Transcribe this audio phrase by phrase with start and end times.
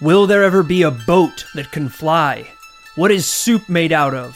[0.00, 2.48] Will there ever be a boat that can fly?
[2.94, 4.34] What is soup made out of?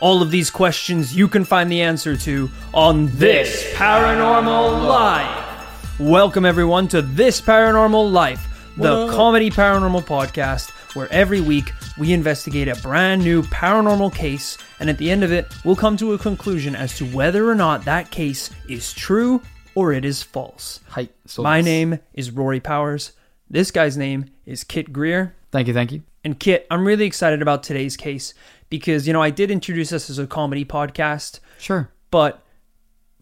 [0.00, 6.00] All of these questions you can find the answer to on This Paranormal Life.
[6.00, 8.44] Welcome, everyone, to This Paranormal Life,
[8.76, 14.90] the comedy paranormal podcast where every week we investigate a brand new paranormal case, and
[14.90, 17.84] at the end of it, we'll come to a conclusion as to whether or not
[17.84, 19.40] that case is true
[19.76, 20.80] or it is false.
[20.88, 21.08] Hi.
[21.26, 23.12] So My name is Rory Powers.
[23.54, 25.32] This guy's name is Kit Grier.
[25.52, 25.74] Thank you.
[25.74, 26.02] Thank you.
[26.24, 28.34] And Kit, I'm really excited about today's case
[28.68, 31.88] because, you know, I did introduce us as a comedy podcast, Sure.
[32.10, 32.42] but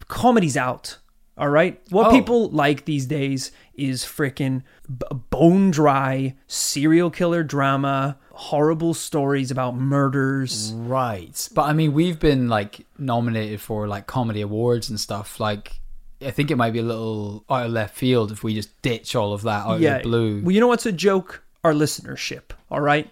[0.07, 0.97] comedy's out.
[1.37, 1.79] All right.
[1.91, 2.11] What Oh.
[2.11, 9.75] people like these days is freaking b- bone dry serial killer drama, horrible stories about
[9.75, 10.71] murders.
[10.75, 11.47] Right.
[11.53, 15.39] But I mean, we've been like nominated for like comedy awards and stuff.
[15.39, 15.79] Like,
[16.25, 19.15] I think it might be a little out of left field if we just ditch
[19.15, 19.97] all of that out yeah.
[19.97, 20.41] of the blue.
[20.41, 21.43] Well, you know what's a joke?
[21.63, 22.51] Our listenership.
[22.69, 23.09] All right.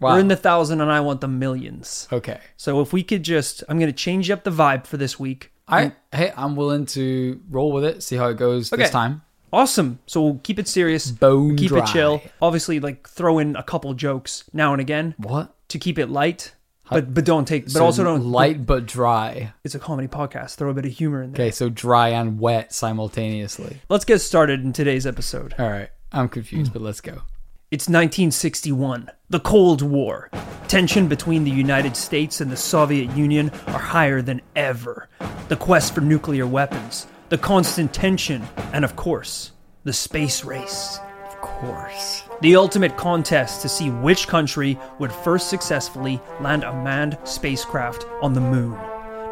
[0.00, 0.14] Wow.
[0.14, 2.08] We're in the thousand and I want the millions.
[2.12, 2.40] okay.
[2.56, 5.50] So if we could just, I'm going to change up the vibe for this week.
[5.66, 8.02] I hey, I'm willing to roll with it.
[8.02, 8.82] See how it goes Okay.
[8.82, 9.22] this time.
[9.52, 10.00] Awesome.
[10.06, 11.10] So we'll keep it serious.
[11.10, 11.78] Bone keep dry.
[11.84, 12.20] it chill.
[12.42, 15.54] Obviously, like throw in a couple jokes now and again What?
[15.68, 16.54] to keep it light.
[16.90, 17.64] But but don't take.
[17.64, 18.24] But So also don't.
[18.24, 19.54] light but dry.
[19.64, 20.56] It's a comedy podcast.
[20.56, 21.46] Throw a bit of humor in there.
[21.46, 23.80] Okay, so dry and wet simultaneously.
[23.88, 25.54] Let's get started in today's episode.
[25.58, 25.88] All right.
[26.12, 26.74] I'm confused, hmm.
[26.74, 27.22] but let's go.
[27.70, 30.30] It's 1961, the Cold War.
[30.68, 35.08] Tension between the United States and the Soviet Union are higher than ever.
[35.48, 41.00] The quest for nuclear weapons, the constant tension, and of course, the space race.
[41.44, 42.22] Course.
[42.40, 48.32] The ultimate contest to see which country would first successfully land a manned spacecraft on
[48.32, 48.78] the moon.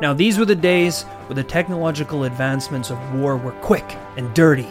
[0.03, 4.69] Now, these were the days where the technological advancements of war were quick and dirty.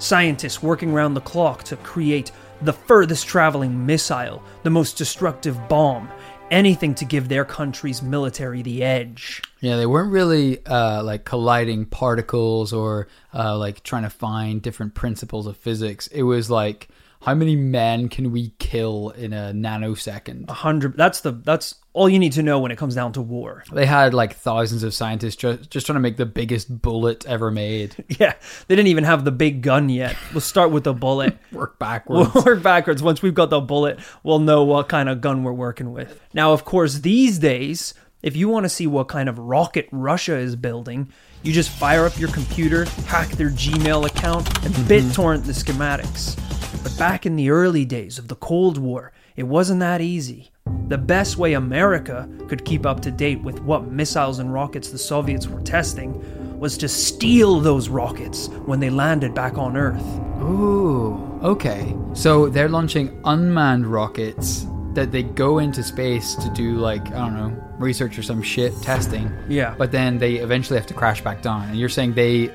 [0.00, 2.32] Scientists working around the clock to create
[2.62, 6.08] the furthest traveling missile, the most destructive bomb,
[6.50, 9.42] anything to give their country's military the edge.
[9.60, 14.94] Yeah, they weren't really uh, like colliding particles or uh, like trying to find different
[14.94, 16.06] principles of physics.
[16.08, 16.88] It was like,
[17.22, 20.48] how many men can we kill in a nanosecond?
[20.48, 20.96] A hundred.
[20.96, 21.32] That's the.
[21.32, 23.64] That's all you need to know when it comes down to war.
[23.72, 27.50] They had like thousands of scientists just, just trying to make the biggest bullet ever
[27.50, 28.04] made.
[28.20, 28.34] Yeah,
[28.68, 30.14] they didn't even have the big gun yet.
[30.32, 31.38] We'll start with the bullet.
[31.52, 32.34] Work backwards.
[32.34, 33.02] We'll work backwards.
[33.02, 36.20] Once we've got the bullet, we'll know what kind of gun we're working with.
[36.34, 40.36] Now, of course, these days, if you want to see what kind of rocket Russia
[40.36, 41.10] is building,
[41.42, 44.92] you just fire up your computer, hack their Gmail account, and mm-hmm.
[44.92, 46.36] BitTorrent the schematics.
[46.82, 50.50] But back in the early days of the Cold War, it wasn't that easy.
[50.88, 54.98] The best way America could keep up to date with what missiles and rockets the
[54.98, 60.04] Soviets were testing was to steal those rockets when they landed back on Earth.
[60.42, 61.96] Ooh, okay.
[62.12, 67.34] So they're launching unmanned rockets that they go into space to do like I don't
[67.36, 69.30] know research or some shit testing.
[69.48, 69.74] Yeah.
[69.78, 71.68] But then they eventually have to crash back down.
[71.68, 72.50] And you're saying they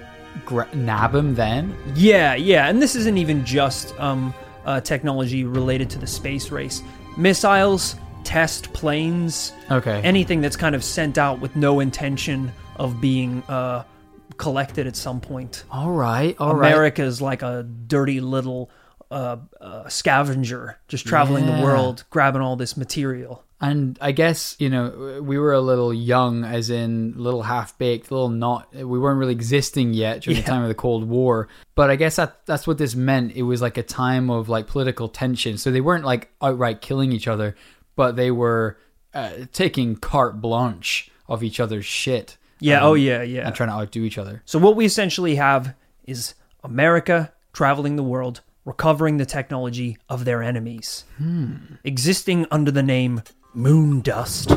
[0.46, 1.75] gra- nab them then?
[1.96, 4.34] Yeah, yeah, and this isn't even just um,
[4.66, 6.84] uh, technology related to the space race.
[7.18, 10.02] Missiles, test planes, Okay.
[10.03, 13.84] anything that's kind of sent out with no intention of being uh,
[14.38, 15.63] collected at some point.
[15.72, 16.35] all right.
[16.40, 16.67] All right.
[16.72, 18.69] America's like a dirty little
[19.11, 21.57] uh, uh, scavenger, just traveling Yeah.
[21.57, 23.43] the world, grabbing all this material.
[23.61, 28.11] And I guess you know we were a little young, as in little half baked,
[28.11, 28.73] little not.
[28.75, 30.43] We weren't really existing yet during Yeah.
[30.43, 31.47] the time of the Cold War.
[31.73, 33.31] But I guess that that's what this meant.
[33.35, 35.57] It was like a time of like political tension.
[35.57, 37.55] So they weren't like outright killing each other,
[37.95, 38.77] but they were
[39.13, 42.37] uh, taking carte blanche of each other's shit.
[42.59, 43.47] Yeah, um, oh yeah, yeah.
[43.47, 44.41] and trying to outdo each other.
[44.45, 50.43] So what we essentially have is America traveling the world, recovering the technology of their
[50.43, 51.05] enemies.
[51.17, 51.55] Hmm.
[51.83, 53.21] Existing under the name
[53.53, 54.49] Moon Dust.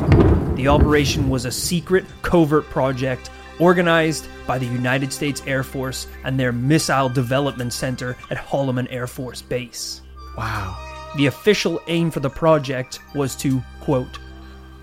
[0.55, 6.39] The operation was a secret, covert project organized by the United States Air Force and
[6.39, 10.01] their Missile Development Center at Holloman Air Force Base.
[10.37, 11.11] Wow.
[11.17, 14.19] The official aim for the project was to, quote,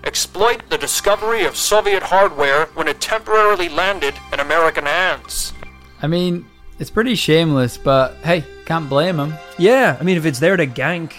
[0.03, 5.53] exploit the discovery of Soviet hardware when it temporarily landed in American hands.
[6.01, 6.45] I mean,
[6.79, 9.33] it's pretty shameless, but hey, can't blame them.
[9.57, 11.13] Yeah, I mean, if it's there to gank,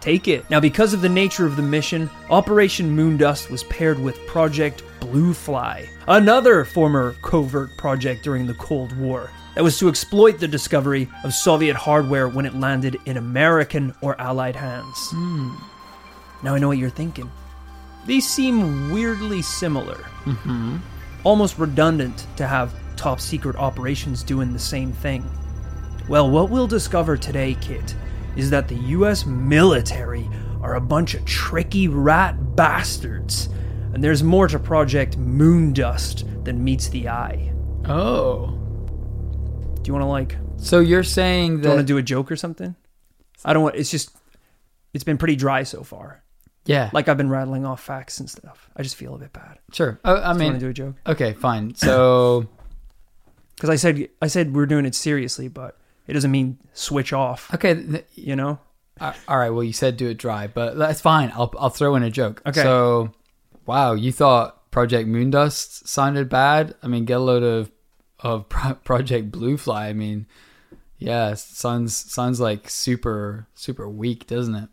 [0.00, 0.48] take it.
[0.50, 5.32] Now, because of the nature of the mission, Operation Moondust was paired with Project Blue
[5.32, 11.08] Fly, another former covert project during the Cold War that was to exploit the discovery
[11.24, 14.96] of Soviet hardware when it landed in American or Allied hands.
[15.10, 15.54] Hmm.
[16.42, 17.30] Now, I know what you're thinking.
[18.06, 19.96] These seem weirdly similar.
[20.24, 20.76] Mm-hmm.
[21.24, 25.24] Almost redundant to have top secret operations doing the same thing.
[26.08, 27.94] Well, what we'll discover today, Kit,
[28.36, 30.28] is that the US military
[30.60, 33.48] are a bunch of tricky rat bastards,
[33.92, 37.52] and there's more to Project Moondust than meets the eye.
[37.84, 38.48] Oh.
[39.76, 42.30] Do you want to like So you're saying do you want to do a joke
[42.30, 42.74] or something?
[43.44, 44.14] I don't want it's just
[44.92, 46.22] it's been pretty dry so far.
[46.66, 46.90] Yeah.
[46.92, 48.68] Like I've been rattling off facts and stuff.
[48.76, 49.58] I just feel a bit bad.
[49.72, 50.00] sure.
[50.04, 50.96] Oh, I Do you want mean to do a joke?
[51.06, 51.74] Okay, fine.
[51.74, 52.46] So
[53.58, 55.76] Because I said I said we're doing it seriously, but
[56.06, 57.52] it doesn't mean switch off.
[57.54, 58.60] okay, th- You know?
[59.00, 59.50] Uh, all right.
[59.50, 61.30] Well, you said do it dry, but that's fine.
[61.34, 62.40] I'll I'll throw in a joke.
[62.46, 62.62] Okay.
[62.62, 63.12] So,
[63.66, 66.74] wow, you thought Project Moondust sounded bad?
[66.82, 67.70] I mean, get a load of
[68.20, 69.82] of Pro- Project Bluefly.
[69.82, 70.26] I mean,
[70.98, 74.68] yeah, sounds sounds like super super weak, doesn't it?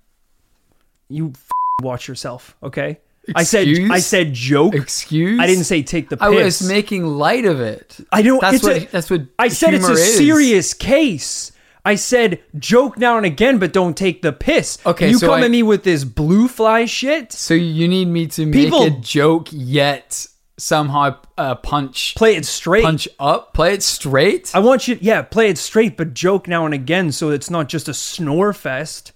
[1.08, 1.50] You f-
[1.84, 3.00] watch yourself, okay?
[3.34, 4.76] I said I said joke.
[4.76, 5.40] Excuse?
[5.40, 6.26] I didn't say take the piss.
[6.26, 7.98] I was making light of it.
[8.12, 8.42] I don't.
[8.42, 9.74] That's what a- that's what I said.
[9.74, 10.18] It's a is.
[10.18, 11.52] serious case.
[11.88, 14.80] I said joke now and again, but don't take the piss.
[14.86, 17.32] Okay, you so come I- at me with this blue fly shit.
[17.32, 20.26] So you need me to make People- a joke yet
[20.58, 22.84] somehow uh, punch Play it straight.
[22.84, 24.52] punch up, play it straight.
[24.56, 27.68] I want you, yeah, play it straight, but joke now and again, so it's not
[27.70, 29.12] just a snore fest.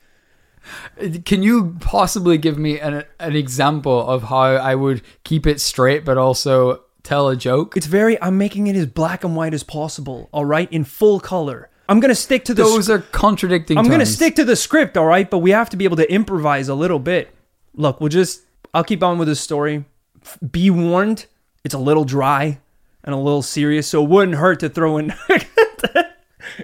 [1.25, 6.05] Can you possibly give me an an example of how I would keep it straight
[6.05, 7.75] but also tell a joke?
[7.77, 8.21] It's very.
[8.21, 10.29] I'm making it as black and white as possible.
[10.31, 11.69] All right, in full color.
[11.87, 12.63] I'm gonna stick to the.
[12.63, 13.77] Those sc- are contradicting.
[13.77, 14.95] I'm gonna stick to the script.
[14.97, 17.33] All right, but we have to be able to improvise a little bit.
[17.73, 18.41] Look, we'll just.
[18.73, 19.85] I'll keep on with this story.
[20.21, 21.25] F- Be warned,
[21.63, 22.59] it's a little dry
[23.03, 25.13] and a little serious, so it wouldn't hurt to throw in.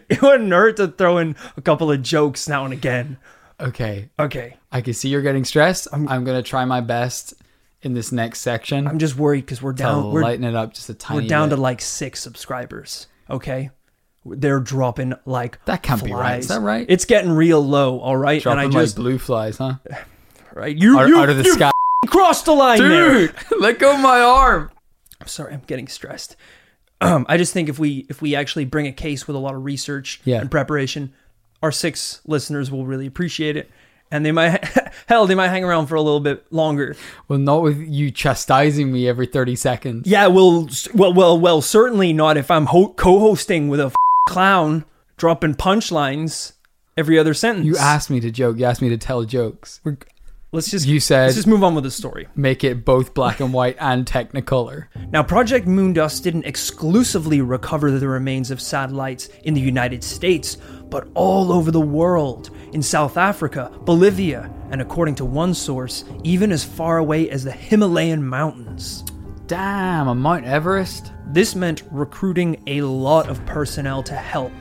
[0.09, 3.17] it wouldn't hurt to throw in a couple of jokes now and again.
[3.59, 5.87] Okay, Okay, I can see you're getting stressed.
[5.93, 7.33] I'm, gonna try my best
[7.81, 10.11] in this next section I'm just worried because we're to down.
[10.11, 11.21] We're lighten it up just a tiny.
[11.21, 11.55] We're down bit.
[11.55, 13.07] to like six subscribers.
[13.29, 13.69] Okay,
[14.25, 16.39] they're dropping like That can't be right.
[16.39, 16.85] Is that right?
[16.89, 17.99] It's getting real low.
[17.99, 19.75] All right, dropping and I just like blue flies, huh?
[20.53, 20.75] right.
[20.75, 21.71] You Out, you, out of the you sky,
[22.07, 23.33] crossed the line there.
[23.59, 24.71] let go of my arm.
[25.21, 26.35] I'm sorry, I'm getting stressed.
[27.01, 29.53] Um, I just think if we if we actually bring a case with a lot
[29.55, 30.41] of research Yeah.
[30.41, 31.13] and preparation,
[31.63, 33.69] our six listeners will really appreciate it,
[34.11, 34.63] and they might
[35.07, 36.95] hell they might hang around for a little bit longer.
[37.27, 40.07] Well, not with you chastising me every thirty seconds.
[40.07, 43.95] Yeah, well, well, well, well, certainly not if I'm ho- co-hosting with a f-
[44.27, 44.85] clown
[45.17, 46.53] dropping punchlines
[46.97, 47.65] every other sentence.
[47.65, 48.57] You asked me to joke.
[48.57, 49.81] You asked me to tell jokes.
[50.55, 52.27] Let's just You said let's just move on with the story.
[52.33, 54.85] make it both black and white and Technicolor.
[55.11, 60.57] Now, Project Moondust didn't exclusively recover the remains of satellites in the United States,
[60.89, 66.53] but all over the world, in South Africa, Bolivia, and according to one source, even
[66.53, 69.03] as far away as the Himalayan mountains.
[69.47, 71.11] Damn, a Mount Everest.
[71.27, 74.53] This meant recruiting a lot of personnel to help.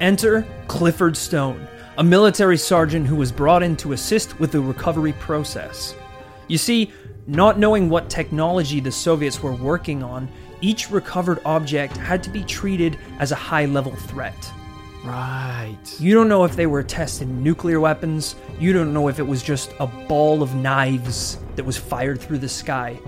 [0.00, 1.66] Enter Clifford Stone,
[2.00, 5.94] a military sergeant who was brought in to assist with the recovery process.
[6.48, 6.90] You see,
[7.26, 10.26] not knowing what technology the Soviets were working on,
[10.62, 14.50] each recovered object had to be treated as a high level threat.
[15.04, 15.76] Right.
[15.98, 19.42] You don't know if they were testing nuclear weapons, you don't know if it was
[19.42, 22.98] just a ball of knives that was fired through the sky.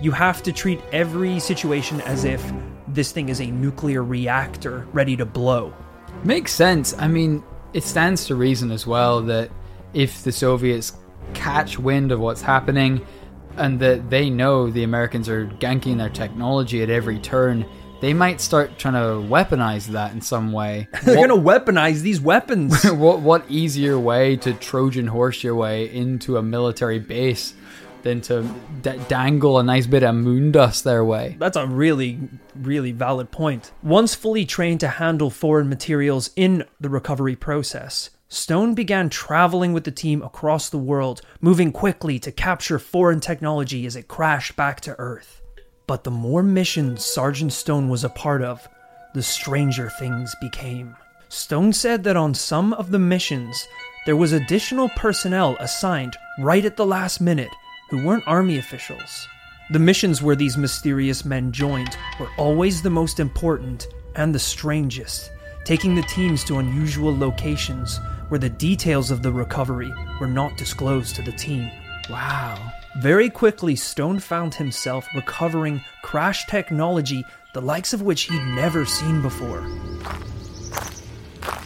[0.00, 2.48] You have to treat every situation as if
[2.86, 5.74] this thing is a nuclear reactor ready to blow.
[6.22, 6.94] Makes sense.
[6.96, 7.42] I mean,
[7.76, 9.50] it stands to reason as well that
[9.94, 10.92] if the Soviets
[11.34, 13.04] catch wind of what's happening
[13.56, 17.64] and that they know the Americans are ganking their technology at every turn,
[18.00, 20.86] they might start trying to weaponize that in some way.
[21.04, 22.84] They're What- gonna weaponize these weapons.
[22.90, 27.54] what what easier way to Trojan horse your way into a military base
[28.02, 28.42] than to
[28.82, 31.36] d- dangle a nice bit of moon dust their way?
[31.38, 32.18] That's a really,
[32.54, 33.72] really valid point.
[33.82, 39.84] Once fully trained to handle foreign materials in the recovery process, Stone began traveling with
[39.84, 44.80] the team across the world, moving quickly to capture foreign technology as it crashed back
[44.80, 45.42] to Earth.
[45.86, 48.68] But the more missions Sergeant Stone was a part of,
[49.14, 50.96] the stranger things became.
[51.28, 53.66] Stone said that on some of the missions,
[54.06, 57.50] there was additional personnel assigned right at the last minute
[57.88, 59.28] who weren't army officials.
[59.70, 65.30] The missions where these mysterious men joined were always the most important and the strangest,
[65.64, 71.16] taking the teams to unusual locations where the details of the recovery were not disclosed
[71.16, 71.70] to the team.
[72.08, 72.72] Wow.
[72.98, 79.22] Very quickly, Stone found himself recovering crash technology the likes of which he'd never seen
[79.22, 79.66] before.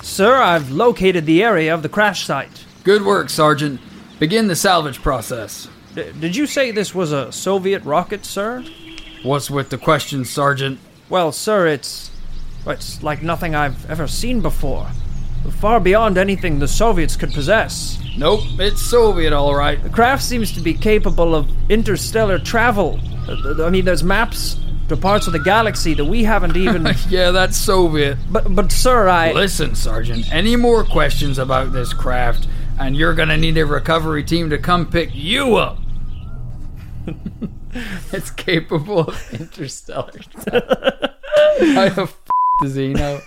[0.03, 2.65] Sir, I've located the area of the crash site.
[2.85, 3.81] Good work, Sergeant.
[4.19, 5.69] Begin the salvage process.
[5.95, 8.65] D- did you say this was a Soviet rocket, sir?
[9.23, 10.79] What's with the question, Sergeant?
[11.09, 12.11] Well, sir, it's
[12.67, 14.89] it's like nothing I've ever seen before.
[15.61, 17.99] far beyond anything the Soviets could possess.
[18.17, 19.83] Nope, it's Soviet, all right.
[19.83, 23.01] The craft seems to be capable of interstellar travel.
[23.29, 24.57] Uh, I mean, there's maps
[24.89, 26.87] to parts of the galaxy that we haven't even.
[27.09, 28.19] Yeah, that's Soviet.
[28.31, 29.33] but, but, sir, I.
[29.33, 32.47] Listen, Sergeant, any more questions about this craft,
[32.79, 35.79] and you're gonna need a recovery team to come pick you up.
[38.13, 40.61] it's capable of interstellar travel.
[41.75, 42.21] How the f-
[42.63, 43.21] does he know?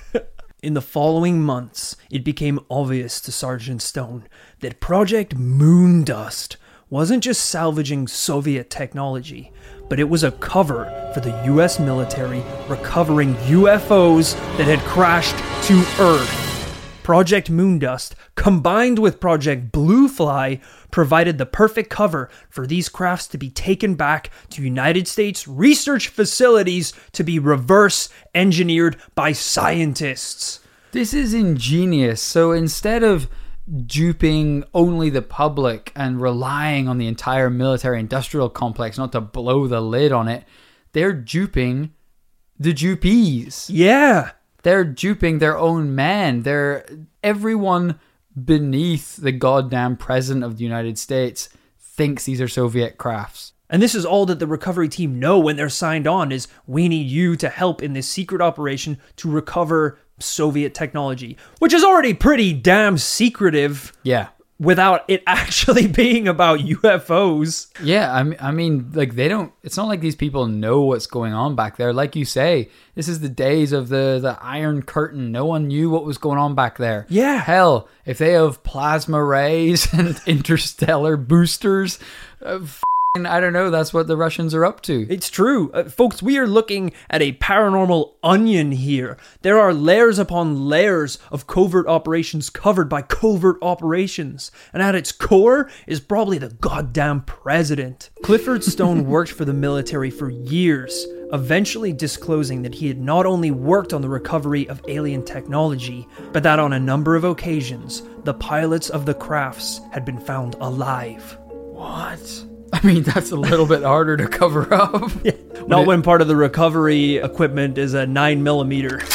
[0.62, 4.28] In the following months, it became obvious to Sergeant Stone
[4.62, 6.56] that Project Moondust
[6.90, 9.52] wasn't just salvaging Soviet technology,
[9.90, 15.36] but it was a cover for the US military recovering UFOs that had crashed
[15.68, 16.40] to Earth.
[17.04, 20.62] Project Moondust, combined with Project Bluefly,
[20.94, 26.08] provided the perfect cover for these crafts to be taken back to United States research
[26.08, 30.60] facilities to be reverse engineered by scientists.
[30.92, 32.22] This is ingenious.
[32.22, 33.28] So instead of
[33.88, 39.66] duping only the public and relying on the entire military industrial complex not to blow
[39.66, 40.44] the lid on it,
[40.92, 41.92] they're duping
[42.60, 43.66] the dupees.
[43.68, 44.34] Yeah.
[44.62, 46.44] They're duping their own men.
[46.44, 46.86] They're
[47.24, 48.00] everyone
[48.42, 51.50] beneath the goddamn president of the United States
[51.80, 53.54] thinks these are Soviet crafts.
[53.70, 56.88] And this is all that the recovery team know when they're signed on is we
[56.88, 62.14] need you to help in this secret operation to recover Soviet technology, which is already
[62.14, 64.30] pretty damn secretive Yeah.
[64.64, 67.68] Without it actually being about UFOs.
[67.84, 69.54] Yeah, I mean, I mean, like they don't.
[69.62, 71.94] It's not like these people know what's going on back there.
[71.94, 75.32] Like you say, this is the days of the the Iron Curtain.
[75.32, 77.06] No one knew what was going on back there.
[77.10, 77.38] Yeah.
[77.38, 82.00] hell, if they have plasma rays and interstellar boosters,
[82.42, 82.60] uh,
[83.16, 83.70] I don't know.
[83.70, 85.06] That's what the Russians are up to.
[85.08, 85.70] It's true.
[85.72, 89.18] Uh, folks, we are looking at a paranormal onion here.
[89.44, 94.50] There are layers upon layers of covert operations covered by covert operations.
[94.74, 98.10] And at its core is probably the goddamn president.
[98.24, 103.52] Clifford Stone worked for the military for years, eventually disclosing that he had not only
[103.52, 108.34] worked on the recovery of alien technology, but that on a number of occasions, the
[108.34, 111.38] pilots of the crafts had been found alive.
[111.52, 112.46] What?
[112.74, 115.12] I mean, that's a little bit harder to cover up.
[115.68, 119.00] Not when part of the recovery equipment is a 9 millimeter.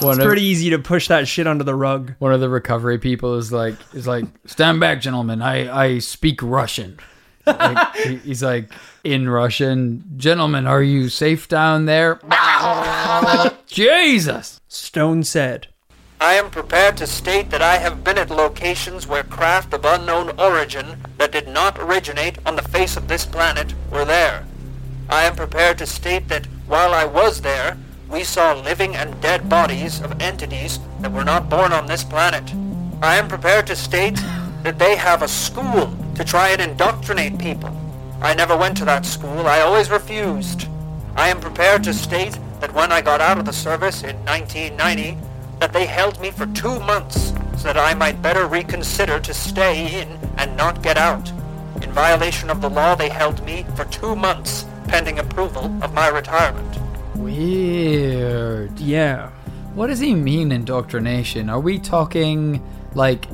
[0.00, 2.14] One It's of, pretty easy to push that shit under the rug.
[2.20, 5.42] one of the recovery people is like, is like, stand back, gentlemen.
[5.42, 7.00] I I speak Russian.
[7.44, 8.70] Like, he's like
[9.02, 10.68] in Russian, gentlemen.
[10.68, 12.20] Are you safe down there?
[13.66, 14.60] Jesus.
[14.68, 15.66] Stone said,
[16.20, 20.30] I am prepared to state that I have been at locations where craft of unknown
[20.36, 24.44] origin that did not originate on the face of this planet were there.
[25.08, 27.78] I am prepared to state that while I was there,
[28.10, 32.52] we saw living and dead bodies of entities that were not born on this planet.
[33.00, 34.20] I am prepared to state
[34.64, 37.70] that they have a school to try and indoctrinate people.
[38.20, 39.46] I never went to that school.
[39.46, 40.66] I always refused.
[41.14, 45.16] I am prepared to state that when I got out of the service in 1990,
[45.60, 50.02] that they held me for two months so that I might better reconsider to stay
[50.02, 51.30] in and not get out.
[51.82, 56.08] In violation of the law, they held me for two months pending approval of my
[56.08, 56.78] retirement.
[57.16, 58.78] Weird.
[58.78, 59.30] Yeah.
[59.74, 61.50] What does he mean indoctrination?
[61.50, 62.62] Are we talking
[62.94, 63.26] like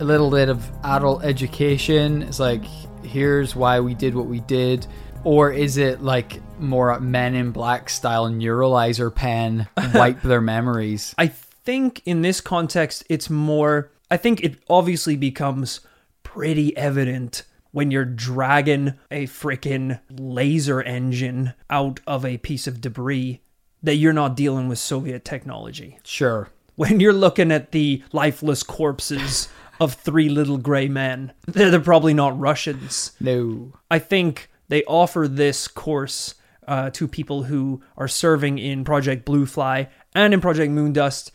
[0.00, 2.22] a little bit of adult education?
[2.22, 2.64] It's like
[3.04, 4.86] here's why we did what we did,
[5.24, 11.14] or is it like more Men in Black style neuralizer pen wipe their memories?
[11.18, 11.32] I
[11.66, 13.90] think in this context, it's more.
[14.10, 15.80] I think it obviously becomes
[16.22, 17.42] pretty evident
[17.72, 23.42] when you're dragging a frickin' laser engine out of a piece of debris
[23.82, 25.98] that you're not dealing with Soviet technology.
[26.04, 26.48] Sure.
[26.76, 29.48] When you're looking at the lifeless corpses
[29.80, 33.12] of three little gray men, they're, they're probably not Russians.
[33.20, 33.72] No.
[33.90, 36.34] I think they offer this course
[36.66, 41.30] uh, to people who are serving in Project Bluefly and in Project Moondust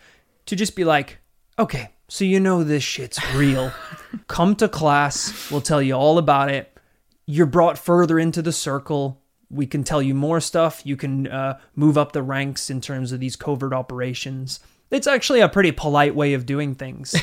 [0.45, 1.19] to just be like,
[1.57, 3.71] okay, so you know this shit's real.
[4.27, 6.77] Come to class, we'll tell you all about it.
[7.25, 9.21] You're brought further into the circle.
[9.49, 10.81] We can tell you more stuff.
[10.85, 14.59] You can uh, move up the ranks in terms of these covert operations.
[14.89, 17.15] It's actually a pretty polite way of doing things.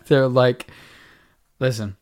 [0.06, 0.66] They're like,
[1.60, 1.96] listen,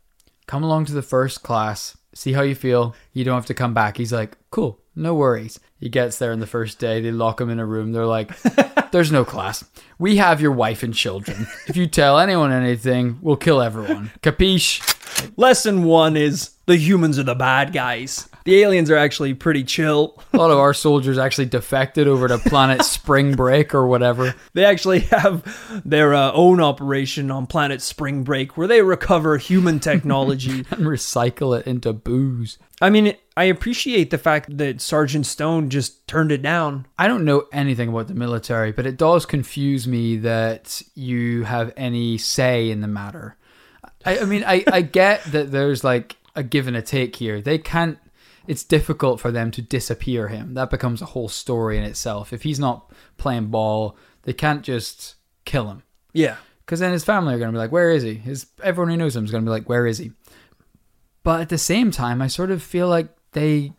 [0.46, 2.94] come along to the first class, see how you feel.
[3.12, 3.98] You don't have to come back.
[3.98, 5.60] He's like, cool, no worries.
[5.78, 7.00] He gets there on the first day.
[7.00, 7.92] They lock him in a room.
[7.92, 8.30] They're like,
[8.90, 9.64] there's no class.
[9.98, 11.46] We have your wife and children.
[11.66, 14.10] If you tell anyone anything, we'll kill everyone.
[14.22, 14.96] Capiche?
[15.36, 18.28] Lesson one is the humans are the bad guys.
[18.44, 20.20] The aliens are actually pretty chill.
[20.32, 24.34] A lot of our soldiers actually defected over to planet Spring Break or whatever.
[24.54, 29.78] They actually have their uh, own operation on planet Spring Break where they recover human
[29.78, 30.60] technology.
[30.70, 32.58] and recycle it into booze.
[32.80, 36.86] I mean, I appreciate the fact that Sergeant Stone just turned it down.
[36.98, 41.72] I don't know anything about the military, but it does confuse me that you have
[41.74, 43.38] any say in the matter.
[44.04, 47.40] I, I mean, I, I get that there's like a give and a take here.
[47.40, 47.96] They can't,
[48.46, 50.52] it's difficult for them to disappear him.
[50.52, 52.34] That becomes a whole story in itself.
[52.34, 55.14] If he's not playing ball, they can't just
[55.46, 55.82] kill him.
[56.12, 56.36] Yeah.
[56.66, 58.16] Because then his family are going to be like, where is he?
[58.16, 60.12] His Everyone who knows him is going to be like, where is he?
[61.22, 63.72] But at the same time, I sort of feel like they,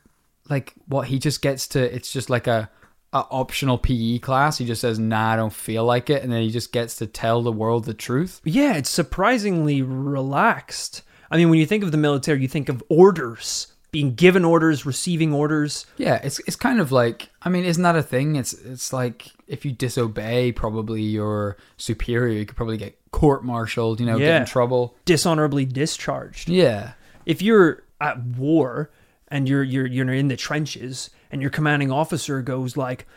[0.49, 2.69] like, what he just gets to, it's just like a,
[3.13, 4.57] a optional PE class.
[4.57, 6.23] He just says, nah, I don't feel like it.
[6.23, 8.41] And then he just gets to tell the world the truth.
[8.43, 11.03] Yeah, it's surprisingly relaxed.
[11.29, 14.85] I mean, when you think of the military, you think of orders, being given orders,
[14.85, 15.85] receiving orders.
[15.97, 18.35] Yeah, it's it's kind of like I mean, isn't that a thing?
[18.35, 23.99] It's it's like if you disobey probably your superior, you could probably get court martialed,
[23.99, 24.95] you know, get in trouble.
[25.05, 26.49] dishonorably discharged.
[26.49, 26.93] Yeah.
[27.25, 28.91] If you're at war
[29.31, 33.07] and you're you're you're in the trenches and your commanding officer goes like,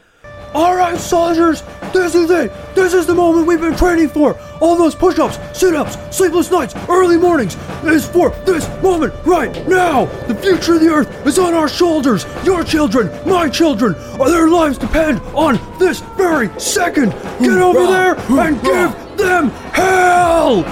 [0.55, 2.53] "All right, soldiers, this is it.
[2.75, 4.39] This is the moment we've been training for.
[4.61, 10.05] All those push-ups, sit-ups, sleepless nights, early mornings is for this moment right now.
[10.29, 12.25] The future of the earth is on our shoulders.
[12.45, 17.11] Your children, my children, or their lives depend on this very second.
[17.41, 20.63] Get over there and give them hell."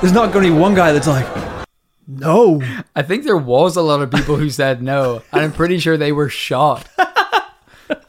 [0.00, 1.26] There's not going to be one guy that's like,
[2.06, 2.62] "No."
[2.94, 5.96] I think there was a lot of people who said no, and I'm pretty sure
[5.96, 6.88] they were shot.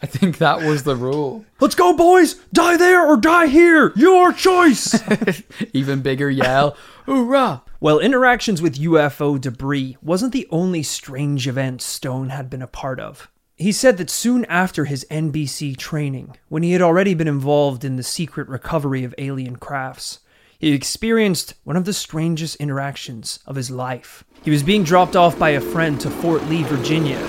[0.01, 1.45] I think that was the rule.
[1.59, 2.35] Let's go, boys!
[2.53, 3.91] Die there or die here!
[3.95, 5.01] Your choice!
[5.73, 7.63] Even bigger yell, hoorah!
[7.79, 12.99] well, interactions with UFO debris wasn't the only strange event Stone had been a part
[12.99, 13.29] of.
[13.55, 17.95] He said that soon after his NBC training, when he had already been involved in
[17.95, 20.19] the secret recovery of alien crafts,
[20.59, 24.23] he experienced one of the strangest interactions of his life.
[24.43, 27.19] He was being dropped off by a friend to Fort Lee, Virginia.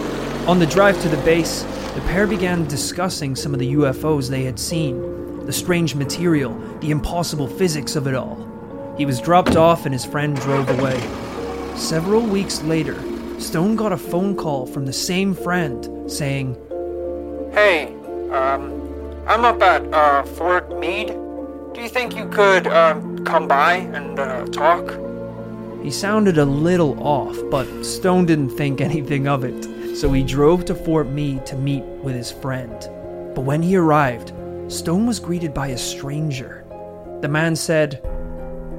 [0.47, 1.63] On the drive to the base,
[1.95, 6.91] the pair began discussing some of the UFOs they had seen, the strange material, the
[6.91, 8.95] impossible physics of it all.
[8.97, 10.99] He was dropped off and his friend drove away.
[11.77, 12.97] Several weeks later,
[13.41, 16.55] Stone got a phone call from the same friend saying,
[17.53, 17.95] Hey,
[18.31, 18.73] um,
[19.27, 21.26] I'm up at, uh, Fort Meade.
[21.77, 24.99] Do you think you could, um, come by and, uh, talk?
[25.83, 30.65] He sounded a little off, but Stone didn't think anything of it, so he drove
[30.65, 32.73] to Fort Meade to meet with his friend.
[33.35, 34.33] But when he arrived,
[34.69, 36.65] Stone was greeted by a stranger.
[37.21, 38.01] The man said,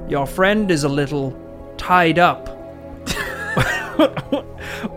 [0.08, 1.38] Your friend is a little
[1.76, 2.48] tied up.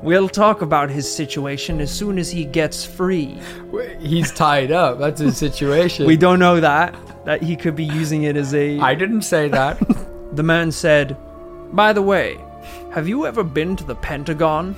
[0.00, 3.36] we'll talk about his situation as soon as he gets free.
[3.98, 5.00] He's tied up.
[5.00, 6.06] That's his situation.
[6.06, 6.94] We don't know that,
[7.24, 8.78] that he could be using it as a.
[8.80, 9.80] I didn't say that.
[10.32, 11.14] The man said,
[11.74, 12.40] By the way,
[12.94, 14.74] have you ever been to the Pentagon?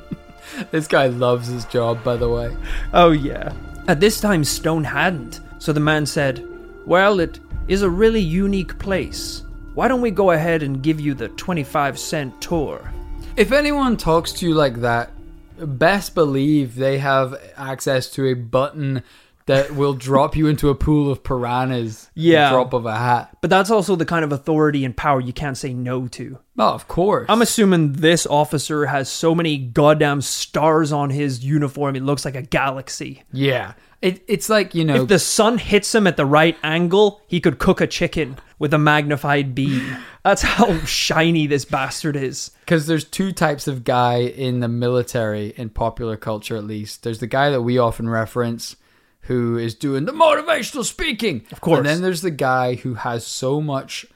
[0.70, 2.56] this guy loves his job, by the way.
[2.94, 3.52] oh, yeah.
[3.88, 5.40] At this time, Stone hadn't.
[5.58, 6.42] So the man said,
[6.86, 9.42] Well, it is a really unique place.
[9.74, 12.90] Why don't we go ahead and give you the 25 cent tour?
[13.36, 15.10] If anyone talks to you like that,
[15.58, 19.02] best believe they have access to a button
[19.50, 22.08] that will drop you into a pool of piranhas.
[22.14, 22.50] Yeah.
[22.50, 23.36] drop of a hat.
[23.40, 26.38] But that's also the kind of authority and power you can't say no to.
[26.56, 27.26] Oh, of course.
[27.28, 32.36] I'm assuming this officer has so many goddamn stars on his uniform, it looks like
[32.36, 33.24] a galaxy.
[33.32, 33.74] yeah.
[34.02, 37.38] It, it's like, you know, If the sun hits him at the right angle, he
[37.38, 39.94] could cook a chicken with a magnified beam.
[40.24, 42.50] That's how shiny this bastard is.
[42.60, 47.02] because there's two types of guy in the military, in popular culture at least.
[47.02, 48.76] There's the guy that we often reference
[49.22, 51.44] who is doing the motivational speaking.
[51.52, 51.78] Of course.
[51.78, 54.06] And then there's the guy who has so much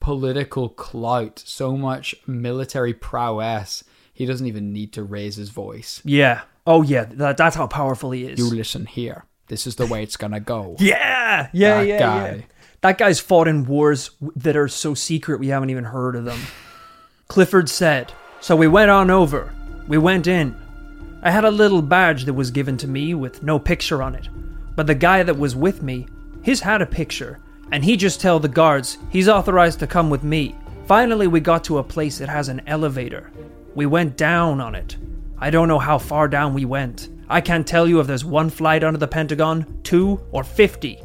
[0.00, 3.82] political clout, so much military prowess,
[4.12, 6.00] he doesn't even need to raise his voice.
[6.04, 6.42] Yeah.
[6.66, 8.38] Oh yeah, that, that's how powerful he is.
[8.38, 9.24] You listen here.
[9.48, 10.76] This is the way it's gonna go.
[10.80, 12.34] yeah, yeah, That yeah, guy.
[12.36, 12.42] yeah.
[12.80, 16.40] That guy's fought in wars that are so secret we haven't even heard of them.
[17.28, 18.12] Clifford said.
[18.40, 19.52] So we went on over.
[19.88, 20.56] We went in.
[21.26, 24.28] I had a little badge that was given to me with no picture on it.
[24.76, 26.06] But the guy that was with me,
[26.42, 27.40] his had a picture,
[27.72, 30.54] and he just tell the guards he's authorized to come with me.
[30.86, 33.32] Finally, we got to a place that has an elevator.
[33.74, 34.98] We went down on it.
[35.36, 37.08] I don't know how far down we went.
[37.28, 41.00] I can't tell you if there's one flight under the Pentagon, two, or 50.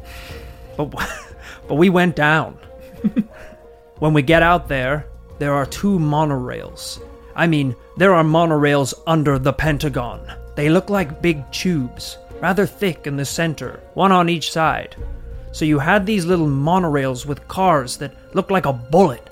[0.76, 0.90] But,
[1.66, 2.58] but we went down.
[3.98, 5.04] when we get out there,
[5.40, 7.02] there are two monorails.
[7.34, 10.20] I mean, there are monorails under the Pentagon.
[10.54, 14.96] They look like big tubes, rather thick in the center, one on each side.
[15.52, 19.30] So you had these little monorails with cars that looked like a bullet.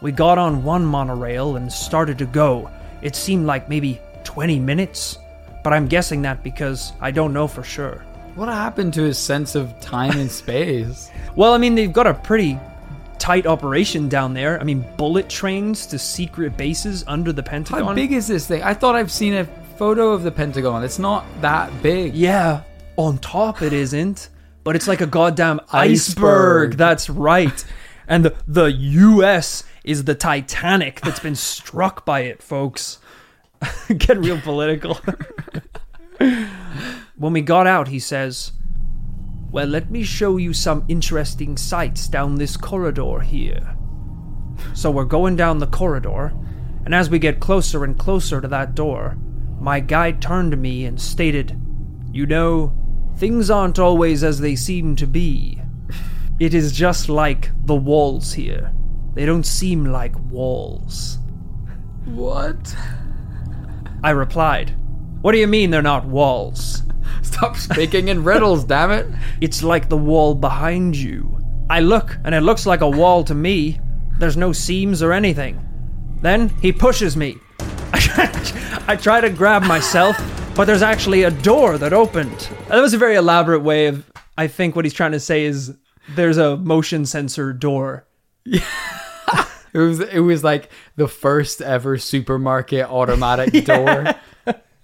[0.00, 2.70] We got on one monorail and started to go.
[3.02, 5.18] It seemed like maybe 20 minutes,
[5.62, 8.04] but I'm guessing that because I don't know for sure.
[8.34, 11.10] What happened to his sense of time and space?
[11.36, 12.58] Well, I mean, they've got a pretty
[13.20, 14.58] tight operation down there.
[14.60, 17.84] I mean, bullet trains to secret bases under the Pentagon.
[17.84, 18.62] How big is this thing?
[18.62, 19.44] I thought I've seen a
[19.76, 20.82] photo of the Pentagon.
[20.82, 22.14] It's not that big.
[22.14, 22.62] Yeah,
[22.96, 24.30] on top it isn't,
[24.64, 26.72] but it's like a goddamn Iceberg.
[26.72, 26.76] iceberg.
[26.76, 27.64] That's right.
[28.08, 32.98] And the, the US is the Titanic that's been struck by it, folks.
[33.96, 34.98] Get real political.
[37.16, 38.52] when we got out, he says,
[39.52, 43.76] Well, let me show you some interesting sights down this corridor here.
[44.74, 46.32] So we're going down the corridor,
[46.84, 49.18] and as we get closer and closer to that door,
[49.60, 51.60] my guide turned to me and stated,
[52.12, 52.72] You know,
[53.16, 55.60] things aren't always as they seem to be.
[56.38, 58.72] It is just like the walls here.
[59.14, 61.18] They don't seem like walls.
[62.04, 62.74] What?
[64.02, 64.76] I replied,
[65.20, 66.82] What do you mean they're not walls?
[67.22, 69.06] Stop speaking in riddles, damn it.
[69.40, 71.38] It's like the wall behind you.
[71.68, 73.80] I look, and it looks like a wall to me.
[74.18, 75.66] There's no seams or anything.
[76.20, 77.36] Then he pushes me.
[77.92, 80.16] I try to grab myself,
[80.54, 82.48] but there's actually a door that opened.
[82.68, 85.74] That was a very elaborate way of, I think what he's trying to say is
[86.14, 88.06] there's a motion sensor door.
[89.72, 94.14] It was it was like the first ever supermarket automatic door.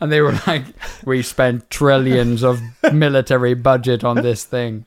[0.00, 0.64] And they were like,
[1.04, 2.60] we spent trillions of
[2.92, 4.86] military budget on this thing.